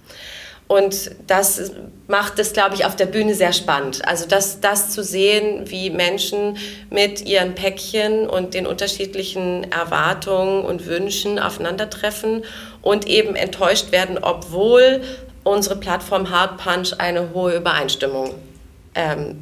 Und 0.67 1.11
das 1.27 1.73
macht 2.07 2.39
es, 2.39 2.53
glaube 2.53 2.73
ich, 2.73 2.85
auf 2.85 2.95
der 2.95 3.05
Bühne 3.05 3.35
sehr 3.35 3.53
spannend. 3.53 4.07
Also 4.07 4.25
das, 4.27 4.61
das 4.61 4.89
zu 4.89 5.03
sehen, 5.03 5.69
wie 5.69 5.91
Menschen 5.91 6.57
mit 6.89 7.21
ihren 7.21 7.53
Päckchen 7.53 8.27
und 8.27 8.55
den 8.55 8.65
unterschiedlichen 8.65 9.71
Erwartungen 9.71 10.65
und 10.65 10.87
Wünschen 10.87 11.37
aufeinandertreffen 11.37 12.43
und 12.81 13.07
eben 13.07 13.35
enttäuscht 13.35 13.91
werden, 13.91 14.17
obwohl 14.19 15.01
unsere 15.43 15.75
Plattform 15.75 16.31
Hard 16.31 16.57
Punch 16.57 16.93
eine 16.97 17.31
hohe 17.31 17.55
Übereinstimmung 17.55 18.33
ähm, 18.95 19.35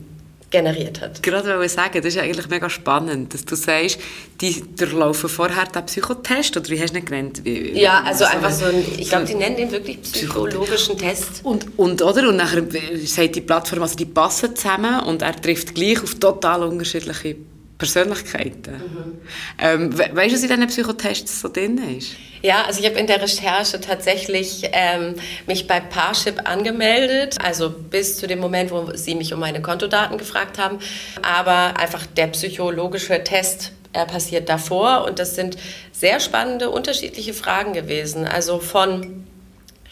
generiert 0.53 1.01
hat. 1.01 1.21
Gerade 1.23 1.49
wollte 1.49 1.65
ich 1.65 1.71
sagen, 1.71 1.95
das 1.95 2.13
ist 2.13 2.17
eigentlich 2.19 2.47
mega 2.47 2.69
spannend, 2.69 3.33
dass 3.33 3.43
du 3.43 3.55
sagst, 3.55 3.97
die 4.39 4.63
durchlaufen 4.77 5.27
vorher 5.27 5.65
den 5.65 5.85
Psychotest, 5.85 6.55
oder 6.55 6.69
wie 6.69 6.79
hast 6.79 6.93
du 6.93 6.99
ihn 6.99 7.05
genannt? 7.05 7.41
Wie, 7.43 7.71
ja, 7.79 8.03
also 8.05 8.25
einfach 8.25 8.51
so 8.51 8.65
ein, 8.65 8.85
ich 8.97 9.09
glaube, 9.09 9.25
die 9.25 9.35
nennen 9.35 9.57
den 9.57 9.71
wirklich 9.71 10.01
psychologischen 10.03 10.97
Test. 10.97 11.41
Und, 11.43 11.77
und, 11.77 12.01
oder? 12.01 12.29
und 12.29 12.37
nachher 12.37 12.63
sagt 13.05 13.35
die 13.35 13.41
Plattform, 13.41 13.81
also 13.81 13.95
die 13.95 14.05
passen 14.05 14.55
zusammen 14.55 15.01
und 15.01 15.23
er 15.23 15.35
trifft 15.35 15.73
gleich 15.73 16.01
auf 16.03 16.13
total 16.15 16.63
unterschiedliche 16.63 17.35
Persönlichkeiten. 17.83 18.73
Mhm. 18.73 19.21
Ähm, 19.59 19.99
weißt 19.99 20.15
du, 20.15 20.35
was 20.35 20.43
in 20.43 20.49
diesen 20.49 20.67
Psychotests 20.67 21.41
so 21.41 21.49
drin 21.49 21.77
ist? 21.97 22.15
Ja, 22.41 22.63
also 22.65 22.79
ich 22.79 22.85
habe 22.85 22.97
in 22.99 23.07
der 23.07 23.21
Recherche 23.21 23.79
tatsächlich 23.81 24.69
ähm, 24.71 25.15
mich 25.47 25.67
bei 25.67 25.79
Parship 25.79 26.49
angemeldet, 26.49 27.37
also 27.43 27.69
bis 27.69 28.17
zu 28.17 28.27
dem 28.27 28.39
Moment, 28.39 28.71
wo 28.71 28.91
sie 28.95 29.15
mich 29.15 29.33
um 29.33 29.39
meine 29.39 29.61
Kontodaten 29.61 30.17
gefragt 30.17 30.57
haben. 30.57 30.79
Aber 31.21 31.77
einfach 31.77 32.05
der 32.05 32.27
psychologische 32.27 33.23
Test 33.23 33.73
äh, 33.91 34.05
passiert 34.05 34.47
davor 34.49 35.05
und 35.05 35.19
das 35.19 35.35
sind 35.35 35.57
sehr 35.91 36.19
spannende, 36.19 36.69
unterschiedliche 36.69 37.33
Fragen 37.33 37.73
gewesen. 37.73 38.25
Also 38.25 38.59
von 38.59 39.25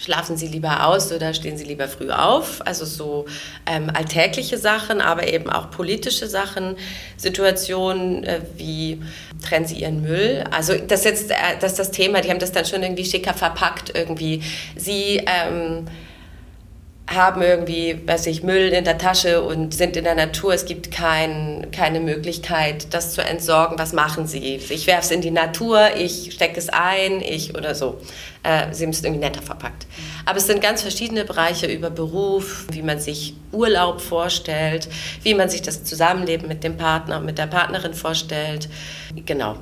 Schlafen 0.04 0.36
Sie 0.36 0.48
lieber 0.48 0.88
aus 0.88 1.12
oder 1.12 1.32
stehen 1.36 1.58
Sie 1.58 1.64
lieber 1.64 1.88
früh 1.88 2.10
auf? 2.10 2.66
Also 2.66 2.86
so 2.86 3.26
ähm, 3.68 3.92
alltägliche 3.94 4.58
Sachen, 4.58 5.00
aber 5.00 5.28
eben 5.28 5.48
auch 5.48 5.70
politische 5.70 6.26
Sachen, 6.28 6.76
Situationen 7.18 8.24
äh, 8.24 8.42
wie 8.58 9.00
trennen 9.44 9.68
Sie 9.68 9.76
Ihren 9.76 10.02
Müll? 10.02 10.44
Also 10.50 10.74
das 10.76 11.04
jetzt, 11.04 11.30
äh, 11.30 11.36
das 11.60 11.74
ist 11.74 11.80
das 11.80 11.92
Thema. 11.92 12.22
Die 12.22 12.32
haben 12.32 12.40
das 12.40 12.52
dann 12.52 12.66
schon 12.66 12.82
irgendwie 12.82 13.06
schicker 13.06 13.36
verpackt 13.36 13.96
irgendwie. 13.96 14.42
Sie 14.76 15.24
ähm, 15.28 15.86
haben 17.14 17.42
irgendwie, 17.42 18.00
weiß 18.06 18.28
ich, 18.28 18.44
Müll 18.44 18.70
in 18.70 18.84
der 18.84 18.98
Tasche 18.98 19.42
und 19.42 19.74
sind 19.74 19.96
in 19.98 20.04
der 20.04 20.16
Natur. 20.16 20.54
Es 20.54 20.66
gibt 20.66 20.92
kein, 20.92 21.68
keine 21.72 22.00
Möglichkeit, 22.00 22.94
das 22.94 23.14
zu 23.14 23.24
entsorgen. 23.24 23.78
Was 23.80 23.94
machen 23.94 24.28
sie? 24.28 24.56
Ich 24.56 24.88
werfe 24.88 25.02
es 25.02 25.12
in 25.12 25.22
die 25.22 25.32
Natur, 25.32 25.96
ich 25.98 26.32
stecke 26.34 26.58
es 26.58 26.70
ein, 26.70 27.22
ich 27.22 27.56
oder 27.56 27.76
so. 27.76 28.00
Äh, 28.44 28.74
sie 28.74 28.88
müssen 28.88 29.06
irgendwie 29.06 29.24
netter 29.24 29.42
verpackt. 29.42 29.86
Aber 30.26 30.38
es 30.38 30.48
sind 30.48 30.62
ganz 30.62 30.82
verschiedene 30.82 31.26
Bereiche 31.26 31.68
über 31.68 31.90
Beruf, 31.90 32.66
wie 32.72 32.82
man 32.82 33.00
sich 33.00 33.36
Urlaub 33.52 34.02
vorstellt, 34.02 34.88
wie 35.24 35.34
man 35.34 35.50
sich 35.50 35.62
das 35.62 35.84
Zusammenleben 35.84 36.48
mit 36.48 36.64
dem 36.64 36.78
Partner, 36.78 37.20
mit 37.20 37.38
der 37.38 37.48
Partnerin 37.48 37.94
vorstellt. 37.94 38.70
Genau. 39.26 39.58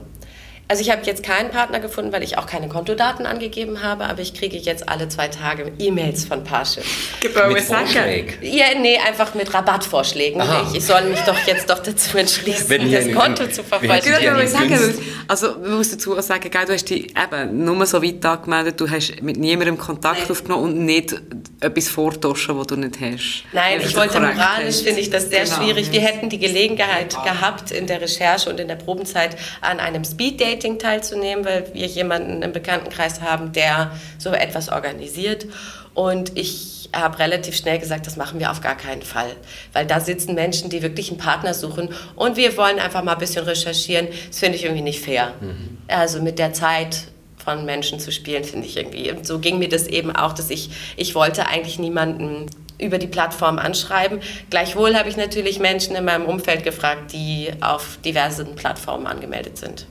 Also 0.71 0.83
ich 0.83 0.91
habe 0.91 1.01
jetzt 1.03 1.23
keinen 1.23 1.49
Partner 1.49 1.79
gefunden, 1.79 2.13
weil 2.13 2.21
ich 2.21 2.37
auch 2.37 2.45
keine 2.45 2.67
Kontodaten 2.67 3.25
angegeben 3.25 3.81
habe, 3.81 4.05
aber 4.05 4.21
ich 4.21 4.35
kriege 4.35 4.55
jetzt 4.55 4.87
alle 4.87 5.09
zwei 5.09 5.27
Tage 5.27 5.71
E-Mails 5.79 6.25
von 6.25 6.43
Parship. 6.43 6.83
Mit 7.23 7.63
Vorschlägen? 7.63 8.35
Ja, 8.41 8.65
nee, 8.79 8.99
einfach 8.99 9.33
mit 9.33 9.51
Rabattvorschlägen. 9.51 10.39
Ich, 10.67 10.77
ich, 10.77 10.85
soll 10.85 11.05
mich 11.05 11.21
doch 11.21 11.39
jetzt 11.47 11.71
doch 11.71 11.79
dazu 11.79 12.19
entschließen, 12.19 12.69
Wenn 12.69 12.91
das 12.91 13.11
Konto 13.11 13.47
zu 13.47 13.63
vervollständigen. 13.63 14.93
Also 15.27 15.57
man 15.57 15.77
muss 15.77 15.89
dazu 15.89 16.15
auch 16.15 16.21
sagen, 16.21 16.51
du 16.51 16.73
hast 16.73 16.87
dich 16.87 17.15
eben 17.17 17.65
nur 17.65 17.83
so 17.87 18.03
weit 18.03 18.23
angemeldet, 18.23 18.79
du 18.79 18.87
hast 18.87 19.23
mit 19.23 19.37
niemandem 19.37 19.75
Kontakt 19.75 20.21
Nein. 20.21 20.31
aufgenommen 20.31 20.63
und 20.65 20.85
nicht 20.85 21.19
etwas 21.61 21.89
vortoschen, 21.89 22.57
was 22.57 22.67
du 22.67 22.75
nicht 22.75 22.99
hast. 23.01 23.43
Nein, 23.53 23.81
ich 23.81 23.95
wollte 23.95 24.19
moralisch, 24.19 24.81
finde 24.83 25.01
ich 25.01 25.09
das 25.09 25.29
sehr 25.29 25.45
genau. 25.45 25.55
schwierig. 25.55 25.91
Wir 25.91 26.01
hätten 26.01 26.29
die 26.29 26.39
Gelegenheit 26.39 27.11
gehabt, 27.11 27.71
in 27.71 27.87
der 27.87 28.01
Recherche 28.01 28.49
und 28.49 28.59
in 28.59 28.67
der 28.67 28.75
Probenzeit 28.75 29.35
an 29.61 29.79
einem 29.79 30.03
Speed-Date 30.03 30.59
Dating 30.59 30.79
teilzunehmen, 30.79 31.45
weil 31.45 31.73
wir 31.73 31.85
jemanden 31.85 32.41
im 32.41 32.51
Bekanntenkreis 32.51 33.21
haben, 33.21 33.51
der 33.53 33.91
so 34.17 34.31
etwas 34.31 34.69
organisiert. 34.69 35.47
Und 35.93 36.37
ich 36.37 36.89
habe 36.95 37.19
relativ 37.19 37.55
schnell 37.55 37.79
gesagt, 37.79 38.07
das 38.07 38.15
machen 38.15 38.39
wir 38.39 38.51
auf 38.51 38.61
gar 38.61 38.75
keinen 38.75 39.01
Fall. 39.01 39.35
Weil 39.73 39.85
da 39.85 39.99
sitzen 39.99 40.33
Menschen, 40.33 40.69
die 40.69 40.81
wirklich 40.81 41.09
einen 41.09 41.19
Partner 41.19 41.53
suchen. 41.53 41.89
Und 42.15 42.37
wir 42.37 42.55
wollen 42.57 42.79
einfach 42.79 43.03
mal 43.03 43.13
ein 43.13 43.19
bisschen 43.19 43.45
recherchieren. 43.45 44.07
Das 44.27 44.39
finde 44.39 44.57
ich 44.57 44.63
irgendwie 44.63 44.81
nicht 44.81 45.03
fair. 45.03 45.33
Mhm. 45.39 45.77
Also 45.87 46.21
mit 46.21 46.39
der 46.39 46.53
Zeit 46.53 47.03
von 47.43 47.65
Menschen 47.65 47.99
zu 47.99 48.11
spielen, 48.11 48.43
finde 48.43 48.67
ich 48.67 48.77
irgendwie. 48.77 49.11
Und 49.11 49.25
so 49.25 49.39
ging 49.39 49.59
mir 49.59 49.69
das 49.69 49.87
eben 49.87 50.11
auch, 50.15 50.33
dass 50.33 50.49
ich, 50.49 50.69
ich 50.97 51.15
wollte 51.15 51.47
eigentlich 51.47 51.79
niemanden 51.79 52.47
über 52.79 52.97
die 52.97 53.07
Plattform 53.07 53.59
anschreiben. 53.59 54.19
Gleichwohl 54.49 54.95
habe 54.95 55.09
ich 55.09 55.17
natürlich 55.17 55.59
Menschen 55.59 55.95
in 55.95 56.05
meinem 56.05 56.25
Umfeld 56.25 56.63
gefragt, 56.63 57.13
die 57.13 57.49
auf 57.61 57.99
diversen 58.05 58.55
Plattformen 58.55 59.05
angemeldet 59.05 59.57
sind. 59.57 59.85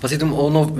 Was 0.00 0.12
ich 0.12 0.22
auch 0.22 0.50
noch 0.50 0.72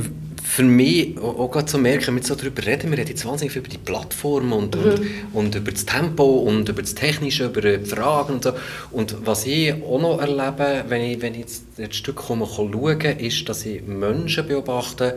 für 0.45 0.63
mich 0.63 1.19
auch, 1.19 1.57
auch 1.57 1.63
zu 1.63 1.79
merken, 1.79 2.15
mit 2.15 2.27
so 2.27 2.35
darüber 2.35 2.65
reden, 2.65 2.91
wir 2.91 2.99
reden 2.99 3.11
jetzt 3.11 3.25
wahnsinnig 3.25 3.57
über 3.57 3.69
die 3.69 3.79
Plattform 3.79 4.53
und, 4.53 4.77
mhm. 4.77 4.83
und, 4.83 5.01
und, 5.33 5.55
über 5.55 5.73
das 5.73 5.87
Tempo 5.87 6.25
und 6.25 6.69
über 6.69 6.83
das 6.83 6.95
Technische, 6.95 7.47
über 7.47 7.63
die 7.63 7.85
Fragen 7.85 8.35
und 8.35 8.45
so. 8.45 8.53
Und 8.93 9.17
was 9.25 9.47
ich 9.47 9.73
auch 9.73 10.01
noch 10.01 10.21
erlebe, 10.21 10.85
wenn 10.89 11.03
ich, 11.03 11.23
wenn 11.23 11.35
ich 11.35 11.41
jetzt 11.41 11.65
ein 11.79 11.93
Stück 11.93 12.17
komme, 12.17 12.47
schaue, 12.47 12.95
ist, 12.95 13.49
dass 13.49 13.65
ich 13.65 13.83
Menschen 13.83 14.47
beobachte, 14.47 15.17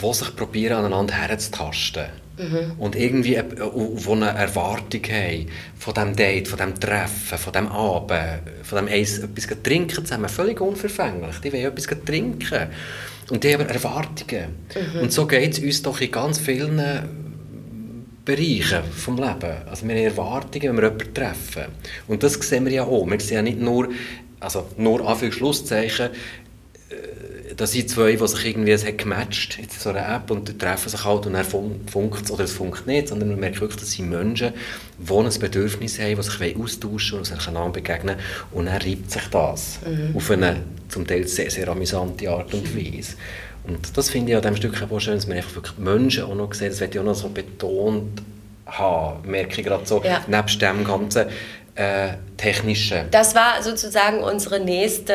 die 0.00 0.14
sich 0.14 0.36
probieren, 0.36 0.78
aneinander 0.78 1.14
herzutasten. 1.14 2.06
Mhm. 2.36 2.72
Und 2.78 2.96
irgendwie 2.96 3.36
äh, 3.36 3.44
wo 3.60 4.12
eine 4.12 4.30
Erwartung 4.30 5.02
haben 5.08 5.46
von 5.78 5.94
diesem 5.94 6.16
Date, 6.16 6.48
von 6.48 6.58
diesem 6.58 6.80
Treffen, 6.80 7.38
von 7.38 7.52
diesem 7.52 7.68
Abend, 7.68 8.40
von 8.62 8.78
dem 8.78 8.88
Eis, 8.88 9.18
etwas 9.18 9.46
trinken 9.62 10.04
zusammen. 10.04 10.28
Völlig 10.28 10.60
unverfänglich. 10.60 11.38
Die 11.38 11.52
wollen 11.52 11.66
etwas 11.66 11.86
trinken. 12.04 12.68
Und 13.30 13.44
die 13.44 13.54
haben 13.54 13.68
Erwartungen. 13.68 14.56
Mhm. 14.74 15.00
Und 15.00 15.12
so 15.12 15.26
geht 15.26 15.52
es 15.52 15.58
uns 15.60 15.82
doch 15.82 16.00
in 16.00 16.10
ganz 16.10 16.38
vielen 16.38 16.82
Bereichen 18.24 18.82
vom 18.96 19.16
Leben. 19.16 19.56
Also 19.66 19.86
wir 19.86 19.94
haben 19.94 20.04
Erwartungen, 20.04 20.68
wenn 20.68 20.76
wir 20.76 20.84
jemanden 20.84 21.14
treffen. 21.14 21.64
Und 22.08 22.22
das 22.22 22.34
sehen 22.34 22.64
wir 22.64 22.72
ja 22.72 22.84
auch. 22.84 23.06
Wir 23.06 23.20
sehen 23.20 23.36
ja 23.36 23.42
nicht 23.42 23.60
nur, 23.60 23.88
also 24.40 24.66
nur 24.76 25.06
Anführungszeichen, 25.06 26.10
da 27.56 27.66
sind 27.66 27.88
zwei, 27.88 28.12
die 28.12 28.26
sich 28.26 28.44
irgendwie 28.44 28.72
es 28.72 28.84
hat 28.84 28.98
gematcht 28.98 29.58
in 29.58 29.66
so 29.68 29.90
einer 29.90 30.16
App 30.16 30.30
und 30.30 30.48
die 30.48 30.58
treffen 30.58 30.88
sich 30.88 31.04
halt 31.04 31.26
und 31.26 31.34
dann 31.34 31.44
funkt 31.44 32.24
es 32.24 32.30
oder 32.30 32.44
es 32.44 32.52
funkt 32.52 32.86
nicht, 32.86 33.08
sondern 33.08 33.28
man 33.28 33.40
merkt 33.40 33.60
wirklich, 33.60 33.80
das 33.80 33.92
sind 33.92 34.10
Menschen, 34.10 34.52
die 34.98 35.12
ein 35.12 35.38
Bedürfnis 35.38 35.98
haben, 36.00 36.16
die 36.16 36.22
sich 36.22 36.56
austauschen 36.56 37.18
und 37.18 37.24
sich 37.24 37.48
einander 37.48 37.70
begegnen 37.70 38.16
und 38.52 38.66
dann 38.66 38.76
reibt 38.76 39.10
sich 39.10 39.26
das 39.30 39.78
mhm. 39.86 40.16
auf 40.16 40.30
eine 40.30 40.56
zum 40.88 41.06
Teil 41.06 41.26
sehr, 41.28 41.50
sehr 41.50 41.68
amüsante 41.68 42.28
Art 42.30 42.52
und 42.54 42.76
Weise. 42.76 43.14
Und 43.66 43.96
das 43.96 44.10
finde 44.10 44.32
ich 44.32 44.36
an 44.36 44.42
diesem 44.42 44.56
Stück 44.56 44.82
auch 44.90 45.00
schön, 45.00 45.14
dass 45.14 45.26
man 45.26 45.36
wirklich 45.36 45.78
Menschen 45.78 46.24
auch 46.24 46.34
noch 46.34 46.52
sieht, 46.52 46.70
das 46.70 46.80
wird 46.80 46.94
ich 46.94 47.00
auch 47.00 47.04
noch 47.04 47.14
so 47.14 47.28
betont 47.28 48.22
haben, 48.66 49.30
merke 49.30 49.60
ich 49.60 49.66
gerade 49.66 49.86
so, 49.86 50.02
ja. 50.02 50.22
nebst 50.26 50.60
dem 50.60 50.84
ganzen 50.84 51.26
äh, 51.74 52.14
technische. 52.36 53.06
Das 53.10 53.34
war 53.34 53.62
sozusagen 53.62 54.22
unsere 54.22 54.60
nächste, 54.60 55.14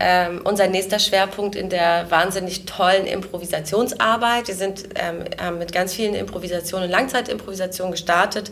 ähm, 0.00 0.40
unser 0.44 0.66
nächster 0.66 0.98
Schwerpunkt 0.98 1.54
in 1.54 1.68
der 1.68 2.10
wahnsinnig 2.10 2.64
tollen 2.64 3.06
Improvisationsarbeit. 3.06 4.48
Wir 4.48 4.54
sind 4.54 4.88
ähm, 4.96 5.58
mit 5.58 5.72
ganz 5.72 5.94
vielen 5.94 6.14
Improvisationen 6.14 6.86
und 6.86 6.90
Langzeitimprovisationen 6.90 7.92
gestartet. 7.92 8.50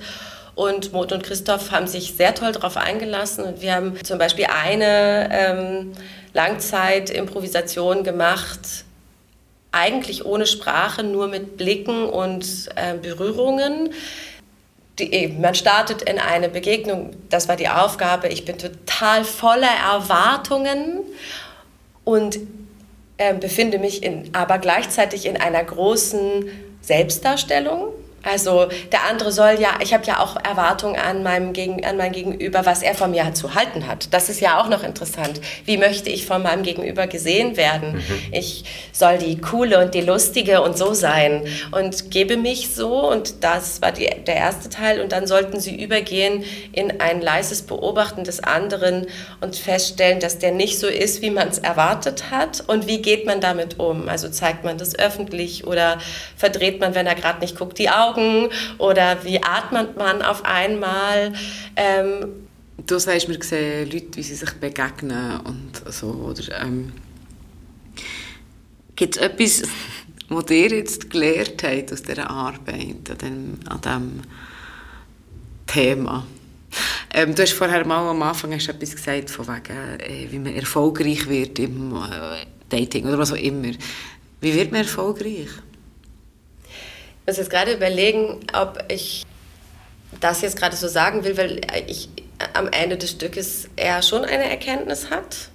Und 0.55 0.93
Mot 0.93 1.13
und 1.13 1.23
Christoph 1.23 1.71
haben 1.71 1.87
sich 1.87 2.15
sehr 2.17 2.35
toll 2.35 2.53
darauf 2.53 2.77
eingelassen. 2.77 3.45
Und 3.45 3.61
wir 3.61 3.75
haben 3.75 4.05
zum 4.05 4.19
Beispiel 4.19 4.47
eine 4.47 5.29
ähm, 5.33 5.93
Langzeitimprovisation 6.35 8.03
gemacht, 8.03 8.85
eigentlich 9.71 10.25
ohne 10.25 10.47
Sprache, 10.47 11.03
nur 11.03 11.29
mit 11.29 11.57
Blicken 11.57 12.05
und 12.05 12.69
äh, 12.75 12.95
Berührungen 13.01 13.91
die, 14.99 15.29
man 15.29 15.55
startet 15.55 16.03
in 16.03 16.19
eine 16.19 16.49
Begegnung, 16.49 17.11
das 17.29 17.49
war 17.49 17.57
die 17.57 17.69
Aufgabe, 17.69 18.29
ich 18.29 18.45
bin 18.45 18.59
total 18.59 19.25
voller 19.25 19.69
Erwartungen 19.69 21.01
und 22.05 22.39
äh, 23.17 23.35
befinde 23.35 23.79
mich 23.79 24.03
in, 24.03 24.31
aber 24.35 24.59
gleichzeitig 24.59 25.27
in 25.27 25.37
einer 25.37 25.63
großen 25.63 26.49
Selbstdarstellung. 26.81 27.93
Also 28.25 28.69
der 28.91 29.05
andere 29.09 29.31
soll 29.31 29.59
ja, 29.61 29.79
ich 29.81 29.95
habe 29.95 30.05
ja 30.05 30.21
auch 30.21 30.37
Erwartungen 30.37 30.97
an 30.97 31.23
meinem 31.23 31.53
Gegen, 31.53 31.85
an 31.85 31.97
mein 31.97 32.13
Gegenüber, 32.13 32.67
was 32.67 32.83
er 32.83 32.95
von 32.95 33.13
mir 33.13 33.33
zu 33.35 33.55
halten 33.55 33.87
hat. 33.87 34.13
Das 34.13 34.29
ist 34.29 34.41
ja 34.41 34.61
auch 34.61 34.69
noch 34.69 34.83
interessant. 34.83 35.41
Wie 35.65 35.77
möchte 35.77 36.11
ich 36.11 36.27
von 36.27 36.43
meinem 36.43 36.63
Gegenüber 36.63 37.07
gesehen 37.07 37.57
werden? 37.57 37.95
Mhm. 37.95 38.03
Ich 38.33 38.65
soll 38.93 39.19
die 39.19 39.41
coole 39.41 39.83
und 39.85 39.95
die 39.95 40.01
lustige 40.01 40.63
und 40.63 40.77
so 40.77 40.95
sein 40.95 41.45
und 41.71 42.11
gebe 42.11 42.37
mich 42.37 42.75
so 42.75 43.09
und 43.11 43.45
das 43.45 43.81
war 43.83 43.93
die, 43.93 44.11
der 44.27 44.37
erste 44.37 44.69
Teil 44.69 45.01
und 45.01 45.13
dann 45.13 45.27
sollten 45.27 45.61
sie 45.61 45.81
übergehen 45.81 46.45
in 46.73 47.01
ein 47.01 47.21
leises 47.21 47.63
Beobachten 47.63 48.25
des 48.25 48.43
anderen 48.43 49.07
und 49.41 49.57
feststellen, 49.57 50.19
dass 50.19 50.39
der 50.39 50.51
nicht 50.51 50.79
so 50.79 50.89
ist, 50.89 51.23
wie 51.23 51.31
man 51.31 51.49
es 51.49 51.59
erwartet 51.59 52.31
hat 52.31 52.65
und 52.67 52.89
wie 52.89 53.01
geht 53.01 53.27
man 53.27 53.41
damit 53.41 53.79
um? 53.79 54.09
Also 54.09 54.29
zeigt 54.29 54.65
man 54.65 54.77
das 54.77 54.99
öffentlich 54.99 55.67
oder 55.67 55.99
verdreht 56.37 56.81
man, 56.81 56.95
wenn 56.95 57.07
er 57.07 57.15
gerade 57.15 57.41
nicht 57.41 57.57
guckt, 57.57 57.79
die 57.79 57.89
Augen 57.91 58.08
Augen 58.09 58.49
oder 58.79 59.25
wie 59.25 59.43
atmet 59.43 59.97
man 59.97 60.23
auf 60.23 60.45
einmal. 60.45 61.33
Ähm, 61.77 62.49
du 62.87 62.99
sagst, 62.99 63.29
wir 63.29 63.43
sehen 63.43 63.91
Leute, 63.91 64.17
wie 64.17 64.23
sie 64.23 64.35
sich 64.35 64.53
begegnen 64.55 65.41
und 65.41 65.83
so. 65.93 66.35
Ähm, 66.61 66.93
Gibt 68.97 69.17
es 69.17 69.23
etwas, 69.23 69.63
was 70.29 70.51
ihr 70.51 70.71
jetzt 70.71 71.11
gelernt 71.11 71.63
habt 71.63 71.93
aus 71.93 72.03
dieser 72.03 72.29
Arbeit, 72.29 73.11
an 73.11 73.19
diesem, 73.19 73.59
an 73.69 73.81
diesem 73.81 74.23
Thema? 75.67 76.27
Ähm, 77.15 77.35
du 77.35 77.43
hast 77.43 77.53
vorher 77.53 77.87
mal 77.87 78.11
am 78.11 78.23
Anfang 78.23 78.53
hast 78.53 78.69
etwas 78.69 78.95
gesagt, 78.95 79.31
von 79.31 79.47
wegen, 79.47 80.01
äh, 80.01 80.31
wie 80.31 80.39
man 80.39 80.55
erfolgreich 80.55 81.29
wird 81.29 81.59
im 81.59 81.95
äh, 81.95 82.45
Dating 82.69 83.07
oder 83.07 83.19
was 83.19 83.33
auch 83.33 83.37
immer. 83.37 83.71
Wie 84.41 84.55
wird 84.55 84.73
man 84.73 84.83
erfolgreich? 84.83 85.49
Muss 87.29 87.37
jetzt 87.37 87.51
gerade 87.51 87.75
überlegen, 87.75 88.41
ob 88.55 88.83
ich 88.89 89.25
das 90.21 90.41
jetzt 90.41 90.57
gerade 90.57 90.75
so 90.75 90.89
sagen 90.89 91.25
will, 91.25 91.37
weil 91.37 91.61
ich 91.87 92.09
am 92.55 92.69
Ende 92.69 92.97
des 92.97 93.11
Stückes 93.11 93.69
eher 93.77 94.03
schon 94.03 94.25
eine 94.25 94.49
Erkenntnis 94.49 95.11
hat. 95.11 95.51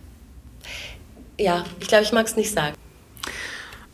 Ja, 1.39 1.65
ich 1.79 1.87
glaube, 1.87 2.03
ich 2.03 2.11
mag 2.11 2.27
es 2.27 2.35
nicht 2.35 2.53
sagen. 2.53 2.75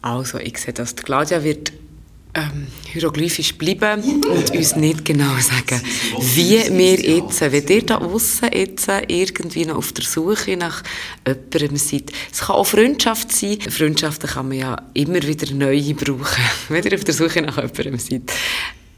Also, 0.01 0.39
ich 0.39 0.57
sehe 0.57 0.73
das. 0.73 0.95
Claudia 0.95 1.43
wird 1.43 1.71
ähm, 2.35 2.67
hieroglyphisch 2.91 3.57
bleiben 3.57 4.23
und 4.25 4.51
uns 4.51 4.75
nicht 4.75 5.03
genau 5.03 5.35
sagen, 5.39 5.81
wie 6.35 6.61
wir 6.77 6.99
jetzt, 6.99 7.41
wenn 7.41 7.67
ihr 7.67 7.85
da 7.85 7.97
außen 7.97 8.49
jetzt 8.53 8.87
irgendwie 9.07 9.65
noch 9.65 9.77
auf 9.77 9.91
der 9.93 10.05
Suche 10.05 10.55
nach 10.55 10.83
jemandem 11.25 11.77
seid. 11.77 12.11
Es 12.31 12.41
kann 12.41 12.55
auch 12.55 12.67
Freundschaft 12.67 13.31
sein. 13.31 13.59
Freundschaften 13.61 14.29
kann 14.29 14.49
man 14.49 14.57
ja 14.57 14.81
immer 14.93 15.21
wieder 15.23 15.51
neue 15.53 15.93
brauchen, 15.95 16.43
wenn 16.69 16.83
ihr 16.83 16.95
auf 16.95 17.03
der 17.03 17.15
Suche 17.15 17.41
nach 17.41 17.57
jemandem 17.57 17.97
seid. 17.97 18.31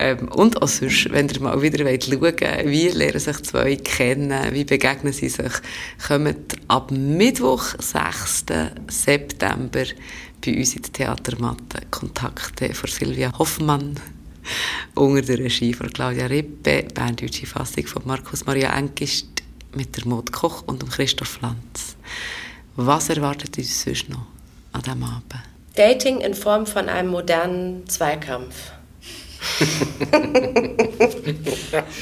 Ähm, 0.01 0.27
und 0.29 0.61
auch 0.61 0.67
sonst, 0.67 1.11
wenn 1.11 1.29
ihr 1.29 1.39
mal 1.41 1.61
wieder 1.61 1.85
wollt 1.85 2.09
wie 2.65 2.87
lernen 2.89 3.19
sich 3.19 3.43
zwei 3.43 3.75
kennen, 3.75 4.51
wie 4.51 4.65
begegnen 4.65 5.13
sie 5.13 5.29
sich, 5.29 5.51
kommt 6.07 6.55
ab 6.67 6.91
Mittwoch, 6.91 7.75
6. 7.77 8.45
September 8.87 9.83
bei 10.41 10.57
uns 10.57 10.75
in 10.75 10.81
der 10.81 10.91
Theatermatte 10.91 11.81
Kontakte 11.89 12.73
von 12.73 12.89
Silvia 12.89 13.31
Hoffmann 13.37 13.99
unter 14.95 15.21
der 15.21 15.39
Regie 15.39 15.73
von 15.73 15.91
Claudia 15.91 16.25
Rippe, 16.25 16.87
berndeutsche 16.93 17.45
Fassung 17.45 17.85
von 17.85 18.01
Markus 18.05 18.45
Maria 18.45 18.75
Enkist 18.77 19.27
mit 19.75 19.95
der 19.95 20.07
Maud 20.07 20.31
Koch 20.31 20.63
und 20.67 20.81
dem 20.81 20.89
Christoph 20.89 21.39
Lanz. 21.41 21.95
Was 22.75 23.09
erwartet 23.09 23.57
uns 23.57 23.83
sonst 23.83 24.09
noch 24.09 24.25
an 24.73 24.81
diesem 24.81 25.03
Abend? 25.03 25.43
Dating 25.75 26.21
in 26.21 26.33
Form 26.33 26.65
von 26.65 26.89
einem 26.89 27.11
modernen 27.11 27.87
Zweikampf. 27.87 28.71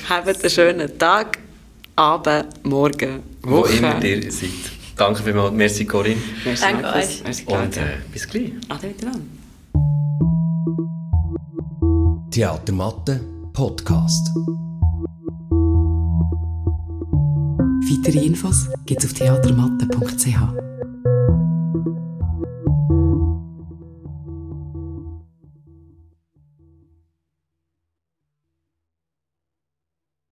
Habt 0.09 0.27
einen 0.27 0.49
schönen 0.49 0.97
Tag, 0.97 1.37
Abend, 1.95 2.65
Morgen, 2.65 3.21
Woche. 3.41 3.51
Wo 3.51 3.65
immer 3.65 4.03
ihr 4.03 4.31
seid. 4.31 4.78
Danke 4.99 5.23
vielmals. 5.23 5.53
Merci 5.53 5.85
Corinne. 5.85 6.21
Merci 6.43 6.61
Danke 6.61 6.81
Markus. 6.81 7.03
euch. 7.03 7.23
Merci 7.23 7.45
Und 7.45 7.77
äh, 7.77 7.81
bis 8.11 8.27
gleich. 8.27 8.51
Ade 8.67 8.87
miteinander. 8.87 9.21
Theatermatte 12.31 13.21
Podcast. 13.53 14.29
Weitere 17.89 18.25
Infos 18.25 18.67
gibt 18.85 19.03
es 19.03 19.09
auf 19.09 19.17
theatermatte.ch. 19.17 20.68